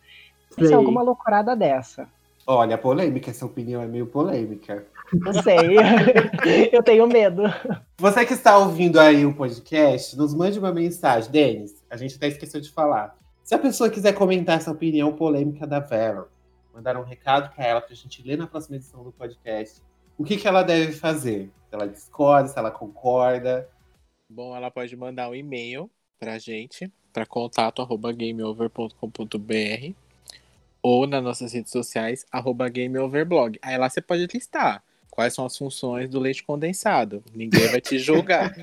[0.57, 2.07] Isso é alguma loucurada dessa.
[2.45, 4.85] Olha, polêmica, essa opinião é meio polêmica.
[5.13, 5.77] Não sei.
[6.71, 7.43] eu tenho medo.
[7.97, 11.31] Você que está ouvindo aí o podcast, nos mande uma mensagem.
[11.31, 13.15] Denis, a gente até esqueceu de falar.
[13.43, 16.27] Se a pessoa quiser comentar essa opinião polêmica da Vera,
[16.73, 19.81] mandar um recado para ela para a gente ler na próxima edição do podcast
[20.19, 21.49] o que, que ela deve fazer?
[21.69, 23.69] Se ela discorda, se ela concorda.
[24.29, 29.93] Bom, ela pode mandar um e-mail pra gente, para contato@gameover.com.br
[30.81, 33.57] ou nas nossas redes sociais, arroba GameOverblog.
[33.61, 37.23] Aí lá você pode listar quais são as funções do leite condensado.
[37.33, 38.53] Ninguém vai te julgar.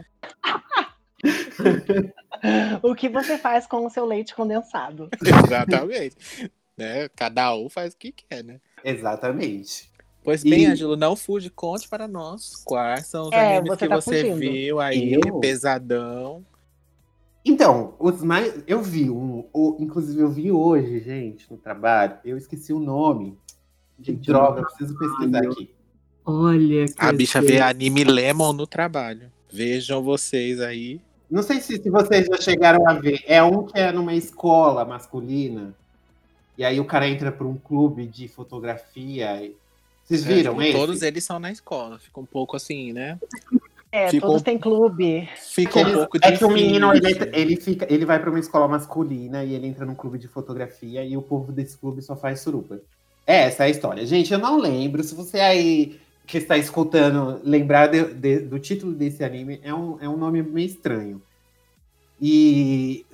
[2.83, 5.09] o que você faz com o seu leite condensado?
[5.23, 6.53] Exatamente.
[6.77, 7.09] né?
[7.17, 8.61] Cada um faz o que quer, né?
[8.85, 9.96] Exatamente.
[10.27, 10.67] Pois bem, e...
[10.67, 14.21] Ângelo, não fuge, conte para nós quais são os é, animes você que tá você
[14.23, 14.39] fugindo.
[14.41, 15.39] viu aí, eu...
[15.39, 16.45] pesadão.
[17.45, 18.53] Então, os mais.
[18.67, 19.45] Eu vi um.
[19.53, 22.17] O, inclusive, eu vi hoje, gente, no trabalho.
[22.25, 23.39] Eu esqueci o nome.
[23.97, 25.71] De droga, preciso pesquisar aqui.
[26.25, 26.87] Olha.
[26.99, 29.31] A bicha vê anime Lemon no trabalho.
[29.49, 31.01] Vejam vocês aí.
[31.31, 33.23] Não sei se, se vocês já chegaram a ver.
[33.29, 35.73] É um que é numa escola masculina.
[36.59, 39.53] E aí o cara entra para um clube de fotografia.
[40.07, 41.99] Vocês é, viram é, tipo, Todos eles são na escola.
[41.99, 43.19] Fica um pouco assim, né?
[43.91, 44.45] É, Fica todos um...
[44.45, 45.29] têm clube.
[45.37, 48.69] Fica um pouco É que o menino, ele, ele, fica, ele vai para uma escola
[48.69, 52.41] masculina e ele entra num clube de fotografia e o povo desse clube só faz
[52.41, 52.81] suruba.
[53.27, 54.07] É, essa é a história.
[54.07, 55.03] Gente, eu não lembro.
[55.03, 59.99] Se você aí que está escutando lembrar de, de, do título desse anime, é um,
[60.01, 61.23] é um nome meio estranho.
[62.21, 63.05] E,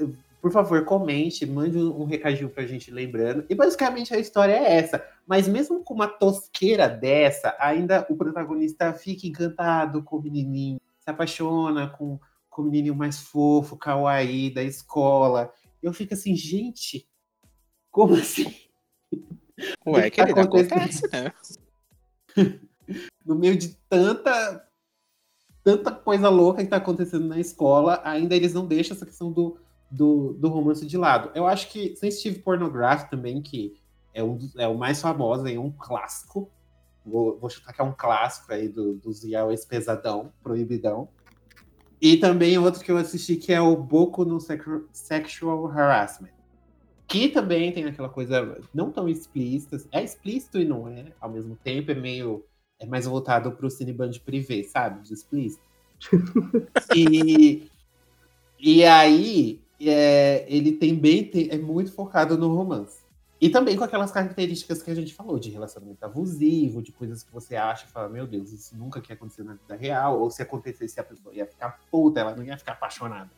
[0.43, 3.47] por favor, comente, mande um recadinho pra gente lembrando.
[3.49, 5.07] E basicamente a história é essa.
[5.25, 11.09] Mas mesmo com uma tosqueira dessa, ainda o protagonista fica encantado com o menininho, se
[11.09, 12.19] apaixona com,
[12.51, 15.53] com o menininho mais fofo, kawaii, da escola.
[15.81, 17.09] Eu fico assim, gente,
[17.89, 18.53] como assim?
[19.87, 21.33] Ué, que, que acontece, né?
[23.25, 24.69] no meio de tanta
[25.63, 29.61] tanta coisa louca que está acontecendo na escola, ainda eles não deixam essa questão do,
[29.93, 31.31] do, do romance de lado.
[31.35, 33.77] Eu acho que Sensitive Pornography também, que
[34.15, 36.51] é, um, é o mais famoso, é um clássico.
[37.05, 41.09] Vou, vou chutar que é um clássico aí do, dos yaois pesadão, proibidão.
[42.01, 44.39] E também outro que eu assisti que é o Boku no
[44.93, 46.33] Sexual Harassment.
[47.07, 49.77] Que também tem aquela coisa não tão explícita.
[49.93, 51.91] É explícito e não é, ao mesmo tempo.
[51.91, 52.45] É meio
[52.81, 55.03] é mais voltado para o cineband privê, sabe?
[55.03, 55.63] De explícito.
[56.97, 57.71] e,
[58.59, 63.03] e aí, é, ele também tem, é muito focado no romance.
[63.41, 67.33] E também com aquelas características que a gente falou, de relacionamento abusivo, de coisas que
[67.33, 70.41] você acha e fala, meu Deus, isso nunca quer acontecer na vida real, ou se
[70.43, 73.31] acontecesse a pessoa ia ficar puta, ela não ia ficar apaixonada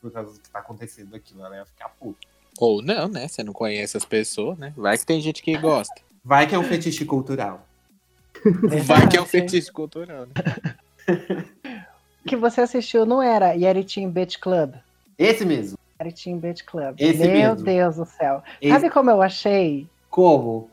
[0.00, 2.26] por causa do que tá acontecendo aquilo, ela ia ficar puta.
[2.58, 3.28] Ou não, né?
[3.28, 4.74] Você não conhece as pessoas, né?
[4.76, 5.94] Vai que tem gente que gosta.
[6.22, 7.66] Vai que é um fetiche cultural.
[8.84, 10.76] Vai que é um fetiche cultural, né?
[12.26, 14.74] que você assistiu não era Yeritin Beach Club?
[15.20, 15.78] Esse mesmo.
[16.00, 16.94] Yeritin Beach Club.
[16.98, 17.62] Esse Meu mesmo.
[17.62, 18.42] Deus do céu.
[18.58, 18.72] Esse...
[18.72, 19.86] Sabe como eu achei?
[20.08, 20.70] Como?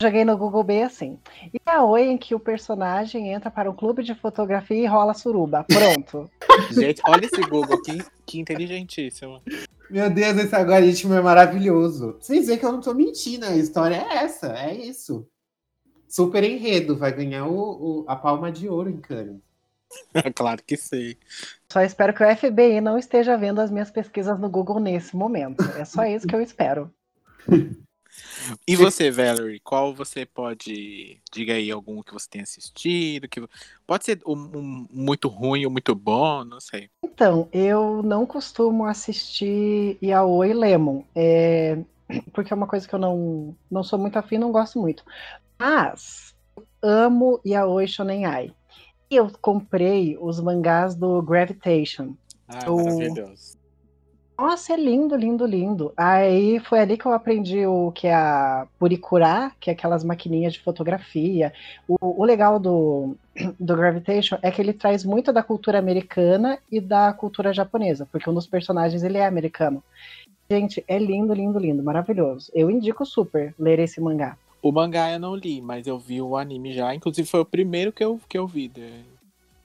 [0.00, 1.18] Joguei no Google bem assim.
[1.52, 5.12] E a oi em que o personagem entra para um clube de fotografia e rola
[5.12, 5.64] suruba.
[5.64, 6.30] Pronto.
[6.70, 9.42] Gente, olha esse Google, que, que inteligentíssimo.
[9.90, 12.16] Meu Deus, esse algoritmo é maravilhoso.
[12.20, 15.26] Vocês veem que eu não tô mentindo, a história é essa, é isso.
[16.08, 19.40] Super enredo, vai ganhar o, o a palma de ouro em Cannes.
[20.34, 21.16] claro que sei.
[21.70, 25.62] Só espero que o FBI não esteja vendo as minhas pesquisas no Google nesse momento.
[25.76, 26.92] É só isso que eu espero.
[28.66, 31.20] E você, Valerie, qual você pode.
[31.32, 33.28] Diga aí algum que você tenha assistido.
[33.28, 33.46] Que...
[33.86, 36.90] Pode ser um, um, muito ruim ou muito bom, não sei.
[37.02, 41.02] Então, eu não costumo assistir Yaoi Lemon.
[41.14, 41.78] É...
[42.32, 45.04] Porque é uma coisa que eu não, não sou muito afim, não gosto muito.
[45.58, 46.34] Mas
[46.82, 48.54] amo Yaoi Shonen Ai.
[49.14, 52.14] Eu comprei os mangás do Gravitation.
[52.48, 52.76] Ah, o...
[52.76, 53.64] maravilhoso.
[54.36, 55.92] Nossa, é lindo, lindo, lindo.
[55.96, 60.54] Aí foi ali que eu aprendi o que é a Purikura, que é aquelas maquininhas
[60.54, 61.52] de fotografia.
[61.86, 63.16] O, o, legal do,
[63.60, 68.28] do Gravitation é que ele traz muito da cultura americana e da cultura japonesa, porque
[68.28, 69.82] um dos personagens ele é americano.
[70.50, 72.50] Gente, é lindo, lindo, lindo, maravilhoso.
[72.52, 74.36] Eu indico super ler esse mangá.
[74.64, 76.94] O mangá eu não li, mas eu vi o anime já.
[76.94, 78.68] Inclusive foi o primeiro que eu, que eu vi.
[78.68, 79.04] De,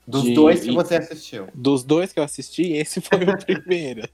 [0.05, 1.47] dos de, dois que você assistiu.
[1.53, 4.09] Dos dois que eu assisti, esse foi o primeiro.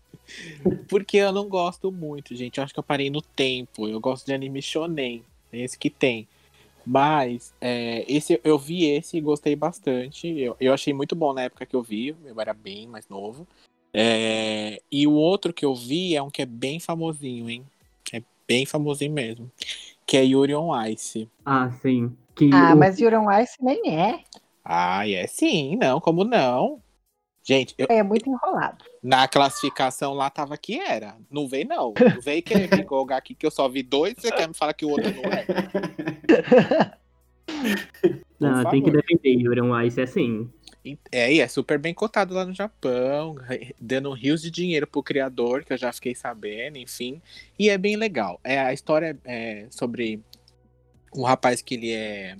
[0.87, 2.59] Porque eu não gosto muito, gente.
[2.59, 3.87] Eu acho que eu parei no tempo.
[3.87, 5.23] Eu gosto de anime shonen.
[5.51, 6.27] É esse que tem.
[6.85, 10.27] Mas é, esse eu vi esse e gostei bastante.
[10.39, 12.15] Eu, eu achei muito bom na época que eu vi.
[12.23, 13.47] Eu era bem mais novo.
[13.91, 17.65] É, e o outro que eu vi é um que é bem famosinho, hein?
[18.13, 19.51] É bem famosinho mesmo
[20.05, 21.29] que é Yuri on Ice.
[21.45, 22.15] Ah, sim.
[22.35, 22.77] Que ah, o...
[22.77, 24.19] mas Yuri on Ice nem é.
[24.63, 26.81] Ah, é sim, não, como não?
[27.43, 27.85] Gente, eu...
[27.89, 28.83] é muito enrolado.
[29.03, 31.15] Na classificação lá tava que era.
[31.29, 31.93] Não veio, não.
[31.99, 34.73] Não veio querer me colocar aqui que eu só vi dois, você quer me falar
[34.73, 35.45] que o outro não é.
[38.37, 40.49] Não, tem que defender, Yuri on Ice é assim.
[41.11, 43.35] É, e é super bem cotado lá no Japão,
[43.79, 47.21] dando rios de dinheiro pro criador, que eu já fiquei sabendo, enfim.
[47.57, 48.39] E é bem legal.
[48.43, 50.21] É, a história é sobre
[51.15, 52.37] um rapaz que ele é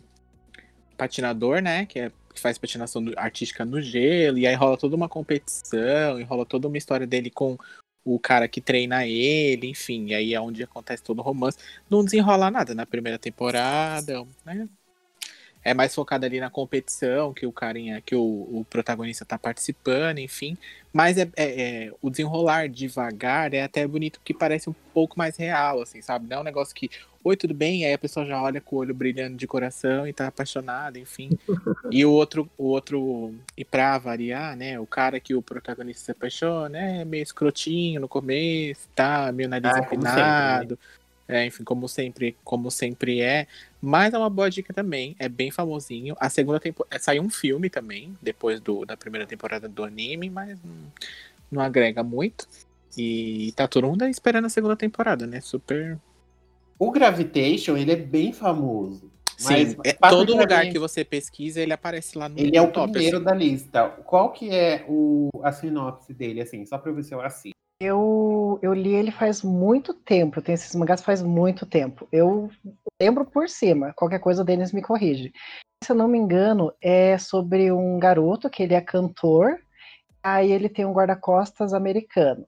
[0.97, 1.85] patinador, né?
[1.85, 6.23] Que, é, que faz patinação artística no gelo, e aí rola toda uma competição, e
[6.23, 7.57] rola toda uma história dele com
[8.03, 11.57] o cara que treina ele, enfim, e aí é onde acontece todo o romance.
[11.89, 14.69] Não desenrola nada na primeira temporada, né?
[15.65, 20.19] É mais focada ali na competição que o carinha, que o, o protagonista tá participando,
[20.19, 20.55] enfim.
[20.93, 25.35] Mas é, é, é, o desenrolar devagar é até bonito, que parece um pouco mais
[25.35, 26.29] real, assim, sabe?
[26.29, 26.91] Não é um negócio que,
[27.23, 27.81] oi, tudo bem?
[27.81, 30.99] E aí a pessoa já olha com o olho brilhando de coração e tá apaixonada,
[30.99, 31.31] enfim.
[31.89, 34.79] e o outro, o outro, e pra variar, né?
[34.79, 39.31] O cara que o protagonista se apaixona é meio escrotinho no começo, tá?
[39.31, 40.77] Meio nariz ah, afinado.
[41.27, 43.47] É, enfim, como sempre, como sempre é.
[43.85, 45.15] Mas é uma boa dica também.
[45.19, 46.15] É bem famosinho.
[46.19, 46.95] A segunda temporada.
[46.95, 50.91] É, saiu um filme também, depois do, da primeira temporada do anime, mas não,
[51.51, 52.47] não agrega muito.
[52.97, 55.39] E tá todo mundo esperando a segunda temporada, né?
[55.39, 55.99] Super.
[56.79, 59.11] O Gravitation, ele é bem famoso.
[59.37, 62.91] Sim, é, todo lugar que você pesquisa, ele aparece lá no Ele é o top,
[62.91, 63.25] primeiro assim.
[63.25, 63.89] da lista.
[64.05, 66.65] Qual que é o, a sinopse dele, assim?
[66.65, 67.54] Só pra ver se eu assisto.
[67.79, 72.07] Eu, eu li ele faz muito tempo, eu tenho esses mangás faz muito tempo.
[72.11, 72.49] Eu
[73.01, 75.33] lembro por cima, qualquer coisa o Denis me corrige.
[75.83, 79.59] Se eu não me engano, é sobre um garoto que ele é cantor,
[80.23, 82.47] aí ele tem um guarda-costas americano.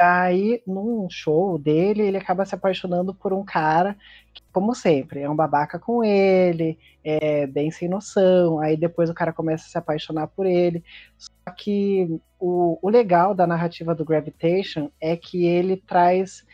[0.00, 3.96] Aí, num show dele, ele acaba se apaixonando por um cara
[4.32, 8.60] que, como sempre, é um babaca com ele, é bem sem noção.
[8.60, 10.84] Aí depois o cara começa a se apaixonar por ele.
[11.18, 16.46] Só que o, o legal da narrativa do Gravitation é que ele traz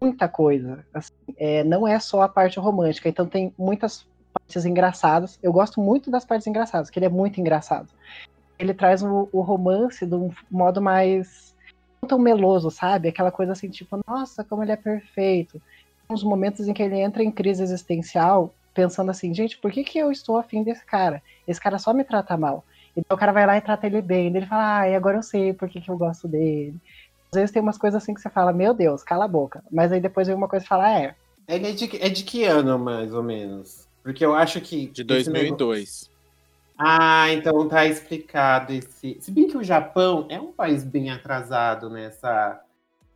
[0.00, 0.84] muita coisa.
[0.92, 5.38] Assim, é, não é só a parte romântica, então tem muitas partes engraçadas.
[5.40, 7.92] Eu gosto muito das partes engraçadas, que ele é muito engraçado.
[8.58, 11.56] Ele traz o, o romance de um modo mais
[12.06, 13.08] tão meloso, sabe?
[13.08, 15.60] Aquela coisa assim, tipo, nossa, como ele é perfeito.
[16.08, 19.98] Uns momentos em que ele entra em crise existencial, pensando assim, gente, por que, que
[19.98, 21.22] eu estou afim desse cara?
[21.46, 22.64] Esse cara só me trata mal.
[22.96, 24.26] Então o cara vai lá e trata ele bem.
[24.28, 26.74] Ele fala, ah, e agora eu sei por que, que eu gosto dele.
[27.30, 29.62] Às vezes tem umas coisas assim que você fala, meu Deus, cala a boca.
[29.70, 31.14] Mas aí depois vem uma coisa e fala, ah, é.
[31.46, 33.86] Ele é de, é de que ano, mais ou menos?
[34.02, 34.86] Porque eu acho que.
[34.86, 36.10] De 2002.
[36.80, 39.18] Ah, então tá explicado esse.
[39.20, 42.64] Se bem que o Japão é um país bem atrasado nessa,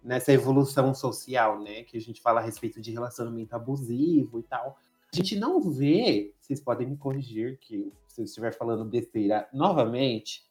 [0.02, 1.84] nessa evolução social, né?
[1.84, 4.76] Que a gente fala a respeito de relacionamento abusivo e tal.
[5.12, 10.44] A gente não vê, vocês podem me corrigir que se eu estiver falando besteira novamente,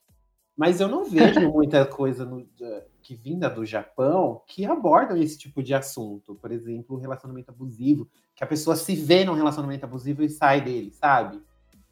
[0.55, 2.47] mas eu não vejo muita coisa no,
[3.01, 6.36] que vinda do Japão que abordam esse tipo de assunto.
[6.36, 10.62] Por exemplo, o relacionamento abusivo, que a pessoa se vê num relacionamento abusivo e sai
[10.62, 11.41] dele, sabe?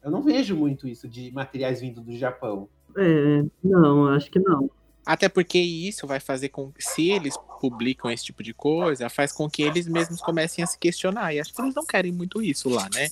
[0.02, 2.68] Eu não vejo muito isso de materiais vindo do Japão.
[2.96, 4.70] É, não, acho que não.
[5.04, 9.32] Até porque isso vai fazer com que, se eles publicam esse tipo de coisa, faz
[9.32, 11.34] com que eles mesmos comecem a se questionar.
[11.34, 13.08] E acho que eles não querem muito isso lá, né?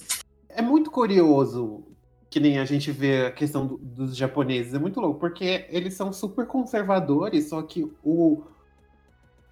[0.48, 1.84] É muito curioso
[2.30, 4.74] que nem a gente vê a questão do, dos japoneses.
[4.74, 8.42] É muito louco, porque eles são super conservadores, só que o,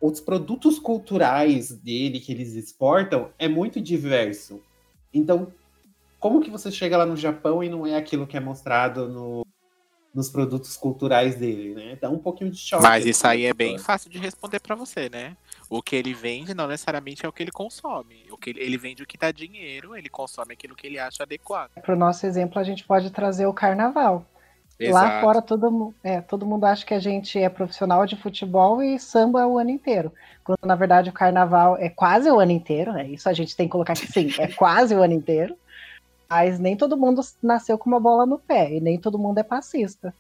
[0.01, 4.61] os produtos culturais dele que eles exportam é muito diverso.
[5.12, 5.53] Então,
[6.26, 9.46] como que você chega lá no Japão e não é aquilo que é mostrado no,
[10.12, 11.96] nos produtos culturais dele, né?
[12.00, 12.82] Dá um pouquinho de choque.
[12.82, 15.36] Mas isso aí é bem fácil de responder para você, né?
[15.70, 18.26] O que ele vende não necessariamente é o que ele consome.
[18.28, 21.22] O que ele, ele vende o que dá dinheiro, ele consome aquilo que ele acha
[21.22, 21.70] adequado.
[21.80, 24.26] Para o nosso exemplo, a gente pode trazer o carnaval.
[24.80, 24.94] Exato.
[24.94, 28.98] Lá fora todo, é, todo mundo acha que a gente é profissional de futebol e
[28.98, 30.12] samba o ano inteiro.
[30.42, 33.06] Quando na verdade o carnaval é quase o ano inteiro, né?
[33.06, 35.56] Isso a gente tem que colocar que sim, é quase o ano inteiro.
[36.28, 39.42] Mas nem todo mundo nasceu com uma bola no pé e nem todo mundo é
[39.42, 40.12] passista.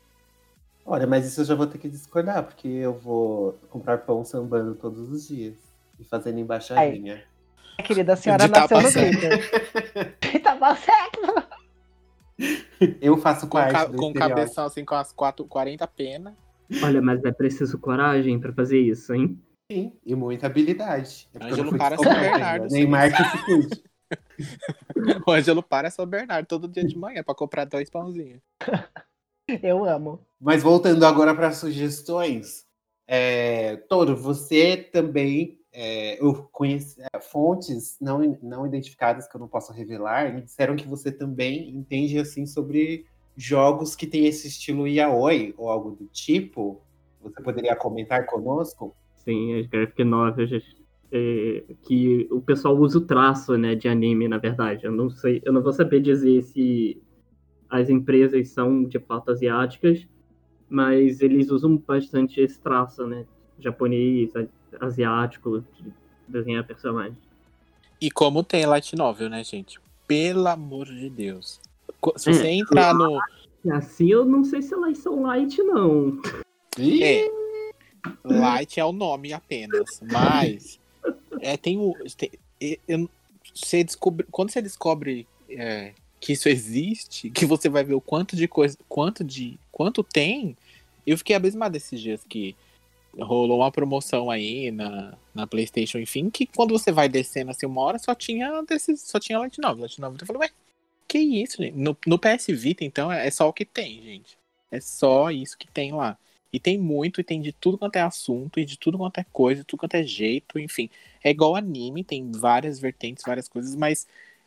[0.84, 4.74] Olha, mas isso eu já vou ter que discordar, porque eu vou comprar pão sambando
[4.76, 5.54] todos os dias
[5.98, 7.24] e fazendo embaixadinha.
[7.76, 9.50] Ai, querida, a senhora nasceu no Twitter.
[10.42, 11.46] tá certo.
[13.00, 16.34] Eu faço com, ca com cabeção assim, com as quatro, 40 penas.
[16.82, 19.40] Olha, mas é preciso coragem para fazer isso, hein?
[19.70, 21.28] Sim, e muita habilidade.
[21.34, 22.68] É Ângelo para São Bernardo.
[22.70, 23.82] Neymar que se cuide.
[25.26, 28.40] o Ângelo para São Bernardo todo dia de manhã para comprar dois pãozinhos.
[29.62, 30.20] Eu amo.
[30.40, 32.66] Mas voltando agora para sugestões,
[33.06, 39.46] é, Toro, você também, é, eu conheci é, fontes não, não identificadas que eu não
[39.46, 44.88] posso revelar, me disseram que você também entende assim sobre jogos que tem esse estilo
[44.88, 46.82] yaoi ou algo do tipo.
[47.20, 48.96] Você poderia comentar conosco?
[49.16, 50.50] Sim, as graphic novels
[51.12, 54.84] é, que o pessoal usa o traço, né, de anime, na verdade.
[54.84, 57.00] Eu não sei, eu não vou saber dizer se
[57.68, 60.06] as empresas são de fato asiáticas,
[60.68, 63.24] mas eles usam bastante esse traço, né?
[63.58, 64.32] Japonês,
[64.80, 65.92] asiático, de
[66.28, 67.18] desenhar personagens.
[68.00, 69.80] E como tem light novel, né, gente?
[70.06, 71.60] Pelo amor de Deus.
[72.16, 73.18] Se você é, entrar no.
[73.72, 76.20] Assim eu não sei se elas são light, não.
[76.78, 77.28] É.
[78.24, 80.00] Light é o nome apenas.
[80.12, 80.78] Mas.
[81.40, 81.94] É, tem o.
[82.16, 82.30] Tem,
[82.88, 83.08] eu,
[83.54, 88.36] você descobre, quando você descobre é, que isso existe, que você vai ver o quanto
[88.36, 88.76] de coisa.
[88.88, 89.58] Quanto de.
[89.70, 90.56] Quanto tem.
[91.06, 92.56] Eu fiquei abismado esses dias que
[93.18, 97.80] rolou uma promoção aí na, na PlayStation, enfim, que quando você vai descendo assim uma
[97.80, 99.82] hora só tinha desses, só tinha Light Novel.
[99.82, 100.18] Light Novel.
[100.20, 100.50] Eu falei, ué,
[101.08, 101.76] que isso, gente?
[101.76, 104.36] No, no PS Vita, então, é só o que tem, gente.
[104.70, 106.18] É só isso que tem lá.
[106.52, 109.26] E tem muito, e tem de tudo quanto é assunto, e de tudo quanto é
[109.32, 110.90] coisa, de tudo quanto é jeito, enfim.
[111.26, 114.06] É igual anime, tem várias vertentes, várias coisas, mas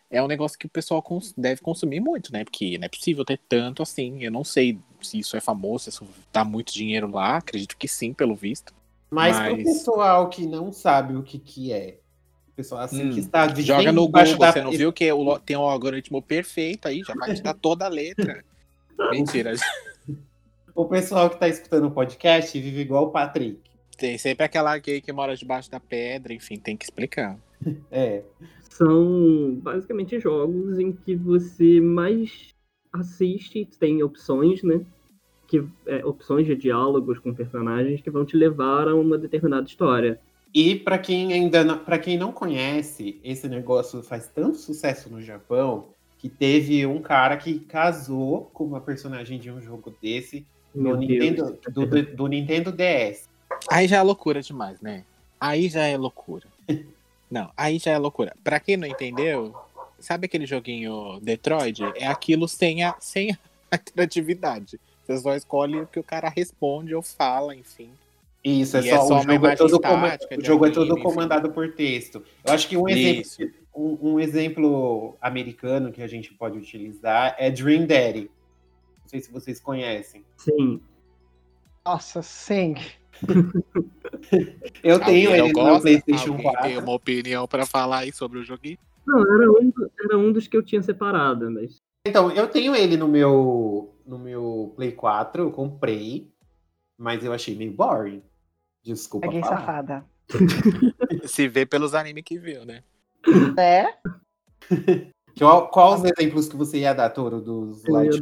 [0.10, 2.46] é um negócio que o pessoal cons deve consumir muito, né?
[2.46, 4.24] Porque não é possível ter tanto assim.
[4.24, 7.86] Eu não sei se isso é famoso, se isso dá muito dinheiro lá, acredito que
[7.86, 8.74] sim, pelo visto.
[9.12, 9.56] Mas, mas...
[9.56, 11.98] pro pessoal que não sabe o que, que é,
[12.48, 14.54] o pessoal assim hum, que está Joga no Google, da...
[14.54, 15.10] você não viu que
[15.46, 18.42] tem um algoritmo perfeito aí, já vai te dar toda a letra.
[19.12, 19.52] Mentira.
[20.74, 23.69] o pessoal que está escutando o podcast vive igual o Patrick.
[24.00, 27.38] Tem sempre aquela gay que mora debaixo da pedra, enfim, tem que explicar.
[27.92, 28.24] É.
[28.70, 32.56] São basicamente jogos em que você mais
[32.94, 34.80] assiste, tem opções, né?
[35.46, 40.18] Que, é, opções de diálogos com personagens que vão te levar a uma determinada história.
[40.54, 45.90] E para quem ainda para quem não conhece, esse negócio faz tanto sucesso no Japão
[46.18, 51.58] que teve um cara que casou com uma personagem de um jogo desse no Nintendo,
[51.72, 51.86] do,
[52.16, 53.29] do, Nintendo DS.
[53.70, 55.04] Aí já é loucura demais, né?
[55.40, 56.48] Aí já é loucura.
[57.30, 58.36] Não, aí já é loucura.
[58.44, 59.56] Pra quem não entendeu,
[60.00, 61.84] sabe aquele joguinho Detroit?
[61.96, 63.38] É aquilo sem a, sem
[63.70, 64.80] a criatividade.
[65.06, 67.92] Você só escolhe o que o cara responde ou fala, enfim.
[68.44, 69.80] Isso, é só, é só, o jogo, é todo,
[70.40, 72.24] o jogo é todo comandado por texto.
[72.44, 77.52] Eu acho que um exemplo, um, um, exemplo americano que a gente pode utilizar é
[77.52, 78.32] Dream Daddy.
[79.02, 80.24] Não sei se vocês conhecem.
[80.38, 80.82] Sim.
[81.86, 82.76] Nossa, sim.
[84.84, 86.62] Eu tenho ele no PlayStation Alguém 4.
[86.62, 88.78] Tem uma opinião para falar aí sobre o joguinho?
[89.06, 91.78] Não, era um, era um dos que eu tinha separado, mas.
[92.06, 96.32] Então, eu tenho ele no meu, no meu Play 4, eu comprei,
[96.98, 98.22] mas eu achei meio boring.
[98.84, 99.28] Desculpa.
[99.28, 99.58] Peguei falar.
[99.58, 100.06] safada.
[101.26, 102.84] Se vê pelos animes que viu, né?
[103.60, 103.96] É?
[105.38, 108.22] Qual, qual os exemplos que você ia dar, Toro, dos light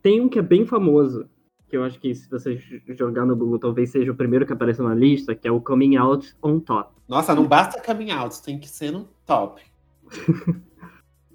[0.00, 1.28] Tem um que é bem famoso,
[1.68, 2.58] que eu acho que se você
[2.88, 5.96] jogar no Google, talvez seja o primeiro que apareça na lista, que é o Coming
[5.96, 6.92] Out on Top.
[7.08, 9.62] Nossa, não basta Coming Out, tem que ser no top.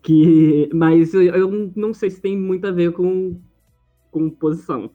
[0.01, 3.39] que, mas eu não sei se tem muito a ver com,
[4.11, 4.91] com posição.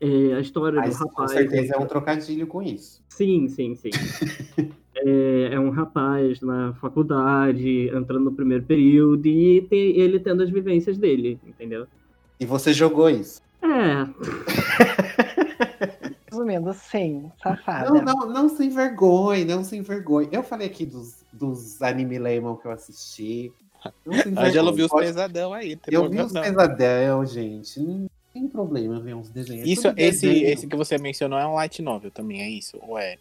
[0.00, 1.32] É, a história mas, do rapaz.
[1.32, 3.02] Com certeza é um trocadilho com isso.
[3.08, 3.90] Sim, sim, sim.
[4.96, 10.50] é, é, um rapaz na faculdade, entrando no primeiro período, e tem, ele tendo as
[10.50, 11.86] vivências dele, entendeu?
[12.38, 13.40] E você jogou isso?
[13.64, 14.06] É.
[16.30, 17.90] Resumindo, sim, safada.
[17.90, 20.28] Não, não, não se envergonhe, não se envergonhe.
[20.30, 23.52] Eu falei aqui dos, dos anime Lemon que eu assisti.
[24.36, 25.78] A Angela viu os pesadão aí.
[25.88, 27.80] Eu vi os pesadão, gente.
[27.80, 29.68] Não tem problema ver uns desenhos.
[29.68, 30.46] Isso, esse, desenho.
[30.48, 32.78] esse que você mencionou é um light novel também, é isso?
[32.82, 33.16] Ou é?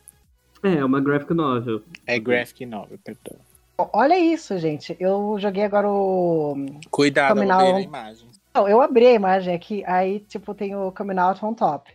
[0.64, 1.82] É, uma graphic novel.
[2.08, 3.38] É graphic novel, perdão.
[3.78, 4.96] Olha isso, gente.
[5.00, 6.56] Eu joguei agora o.
[6.90, 7.76] Cuidado, Terminal...
[7.76, 8.33] a imagem.
[8.56, 11.92] Não, eu abri a imagem aqui, aí, tipo, tem o coming out on top.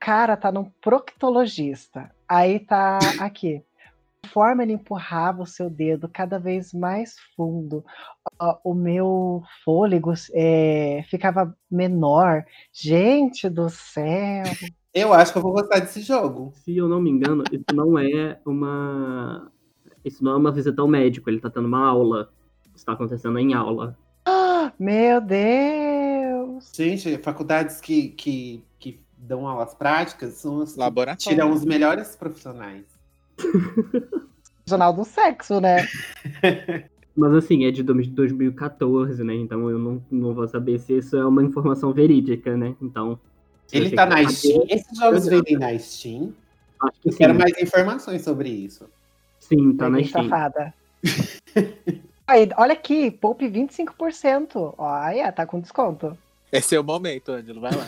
[0.00, 2.10] Cara, tá num proctologista.
[2.28, 3.62] Aí tá aqui.
[4.24, 7.84] Conforme ele empurrava o seu dedo cada vez mais fundo,
[8.64, 12.44] o meu fôlego é, ficava menor.
[12.72, 14.44] Gente do céu!
[14.94, 16.52] Eu acho que eu vou gostar desse jogo.
[16.54, 19.50] Se eu não me engano, isso não é uma.
[20.04, 22.32] Isso não é uma visita ao médico, ele tá tendo uma aula.
[22.74, 23.96] Está acontecendo em aula.
[24.78, 26.70] Meu Deus!
[26.74, 32.84] Gente, faculdades que, que, que dão aulas práticas são as que tiram os melhores profissionais.
[34.64, 35.88] Profissional do sexo, né?
[37.16, 39.34] Mas assim, é de 2014, né?
[39.34, 42.74] Então eu não, não vou saber se isso é uma informação verídica, né?
[42.80, 43.18] Então.
[43.72, 44.64] Ele tá na Steam.
[44.68, 46.32] Esses jogos vendem na Steam.
[46.80, 47.18] Acho que eu sim.
[47.18, 48.88] quero mais informações sobre isso.
[49.38, 50.24] Sim, tá na Steam.
[50.24, 50.74] Safada.
[52.26, 54.74] Aí, olha aqui, poupe 25%.
[54.78, 56.16] Olha, tá com desconto.
[56.50, 57.86] Esse é o momento, Ângelo, vai lá.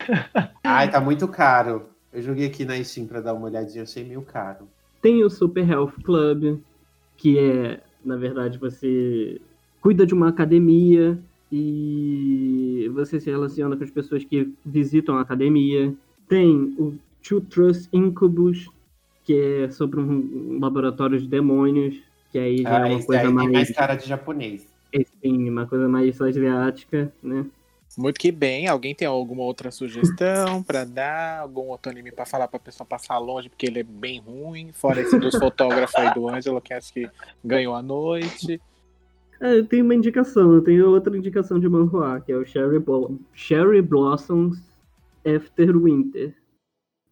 [0.64, 1.88] Ai, tá muito caro.
[2.12, 4.68] Eu joguei aqui na Steam pra dar uma olhadinha, achei meio caro.
[5.00, 6.60] Tem o Super Health Club,
[7.16, 9.40] que é, na verdade, você
[9.80, 11.18] cuida de uma academia
[11.50, 15.94] e você se relaciona com as pessoas que visitam a academia.
[16.28, 18.68] Tem o True Trust Incubus,
[19.24, 23.30] que é sobre um laboratório de demônios, que aí já é ah, é uma coisa
[23.30, 23.52] mais...
[23.52, 24.66] mais cara de japonês.
[25.22, 27.46] Sim, uma coisa mais asiática, né?
[27.98, 28.68] Muito que bem.
[28.68, 31.40] Alguém tem alguma outra sugestão para dar?
[31.40, 34.70] Algum outro anime para falar para a pessoa passar longe, porque ele é bem ruim?
[34.72, 37.08] Fora esse dos fotógrafos aí do Ângelo, que acho que
[37.44, 38.60] ganhou a noite.
[39.40, 40.54] É, eu tenho uma indicação.
[40.54, 44.58] Eu tenho outra indicação de manhua, que é o Cherry, Blo Cherry Blossoms
[45.24, 46.34] After Winter.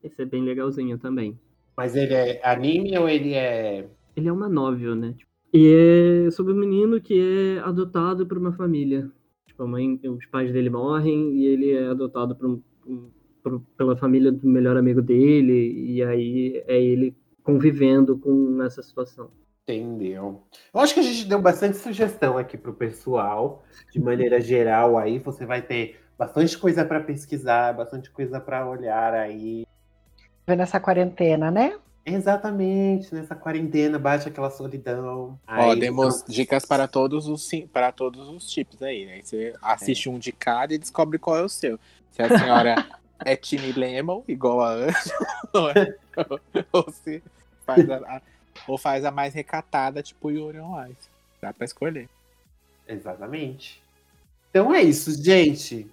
[0.03, 1.39] Esse é bem legalzinho também.
[1.77, 3.87] Mas ele é anime ou ele é.
[4.19, 5.15] Ele é uma novel, né?
[5.55, 7.15] E é sobre um menino que
[7.57, 9.09] é adotado por uma família.
[9.47, 13.11] Tipo, a mãe, os pais dele morrem e ele é adotado por um,
[13.41, 19.31] por, pela família do melhor amigo dele, e aí é ele convivendo com essa situação.
[19.63, 20.43] Entendeu?
[20.75, 23.63] Eu acho que a gente deu bastante sugestão aqui para o pessoal,
[23.93, 24.99] de maneira geral.
[24.99, 29.65] Aí você vai ter bastante coisa para pesquisar, bastante coisa para olhar aí.
[30.45, 31.79] Nessa quarentena, né?
[32.09, 35.39] Exatamente, nessa quarentena bate aquela solidão.
[35.47, 36.35] Ó, demos então...
[36.35, 39.21] dicas para todos os para todos os tipos aí, né?
[39.23, 40.11] Você assiste é.
[40.11, 41.79] um de cada e descobre qual é o seu.
[42.11, 42.75] Se a senhora
[43.25, 45.21] é time Lemon, igual a Ângela,
[46.73, 47.23] ou, se
[47.67, 48.23] faz a,
[48.67, 51.11] ou faz a mais recatada, tipo Yuri on Ice.
[51.41, 52.09] Dá para escolher.
[52.87, 53.83] Exatamente.
[54.51, 55.87] Então é isso, gente.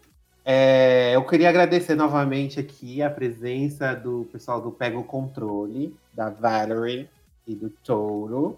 [0.48, 6.30] É, eu queria agradecer novamente aqui a presença do pessoal do Pega o Controle, da
[6.30, 7.10] Valerie
[7.46, 8.58] e do Touro.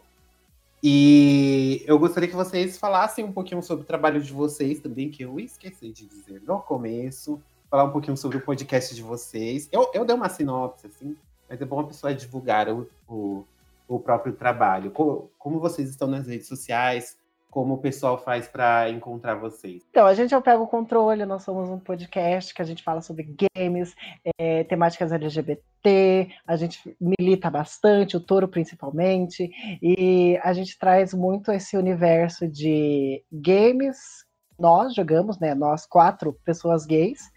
[0.82, 5.24] E eu gostaria que vocês falassem um pouquinho sobre o trabalho de vocês também, que
[5.24, 7.42] eu esqueci de dizer no começo.
[7.70, 9.68] Falar um pouquinho sobre o podcast de vocês.
[9.72, 11.18] Eu, eu dei uma sinopse, assim,
[11.50, 13.44] mas é bom a pessoa divulgar o, o,
[13.88, 14.92] o próprio trabalho.
[14.92, 17.18] Como, como vocês estão nas redes sociais,
[17.50, 19.84] como o pessoal faz para encontrar vocês?
[19.90, 23.02] Então, a gente eu pego o controle, nós somos um podcast que a gente fala
[23.02, 23.96] sobre games,
[24.38, 29.50] é, temáticas LGBT, a gente milita bastante, o Toro principalmente,
[29.82, 34.26] e a gente traz muito esse universo de games,
[34.60, 37.32] nós jogamos, né, nós quatro pessoas gays,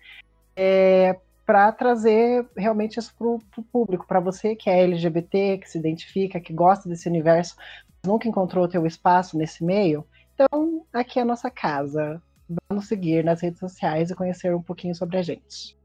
[0.56, 3.40] é, para trazer realmente isso para o
[3.72, 7.56] público, para você que é LGBT, que se identifica, que gosta desse universo,
[8.04, 12.20] nunca encontrou o teu espaço nesse meio, então aqui é a nossa casa.
[12.68, 15.76] Vamos seguir nas redes sociais e conhecer um pouquinho sobre a gente.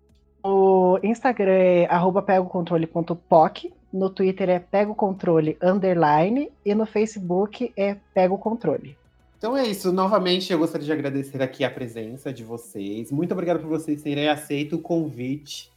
[0.43, 1.87] O Instagram é
[2.25, 8.97] pegocontrole.poc, no Twitter é pegocontrole underline e no Facebook é pegocontrole.
[9.37, 9.91] Então é isso.
[9.91, 13.11] Novamente, eu gostaria de agradecer aqui a presença de vocês.
[13.11, 15.71] Muito obrigado por vocês terem aceito o convite.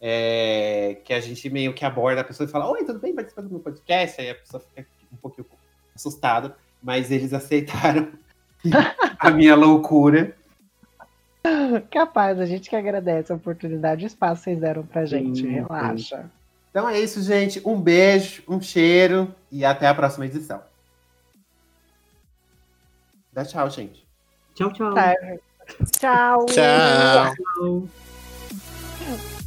[0.00, 3.14] É, que a gente meio que aborda a pessoa e fala: Oi, tudo bem?
[3.14, 4.20] Participando do meu podcast?
[4.20, 5.44] Aí a pessoa fica um pouquinho
[5.98, 8.08] assustado, mas eles aceitaram
[9.18, 10.36] a minha loucura.
[11.90, 15.40] Capaz, a gente que agradece a oportunidade e o espaço que vocês deram pra gente.
[15.40, 16.22] Sim, Relaxa.
[16.22, 16.30] Sim.
[16.70, 17.60] Então é isso, gente.
[17.64, 20.62] Um beijo, um cheiro e até a próxima edição.
[23.32, 24.06] Dá tchau, gente.
[24.54, 24.94] Tchau, tchau.
[24.94, 25.14] Tá.
[25.98, 26.46] Tchau.
[26.46, 27.34] Tchau.
[27.56, 29.37] tchau.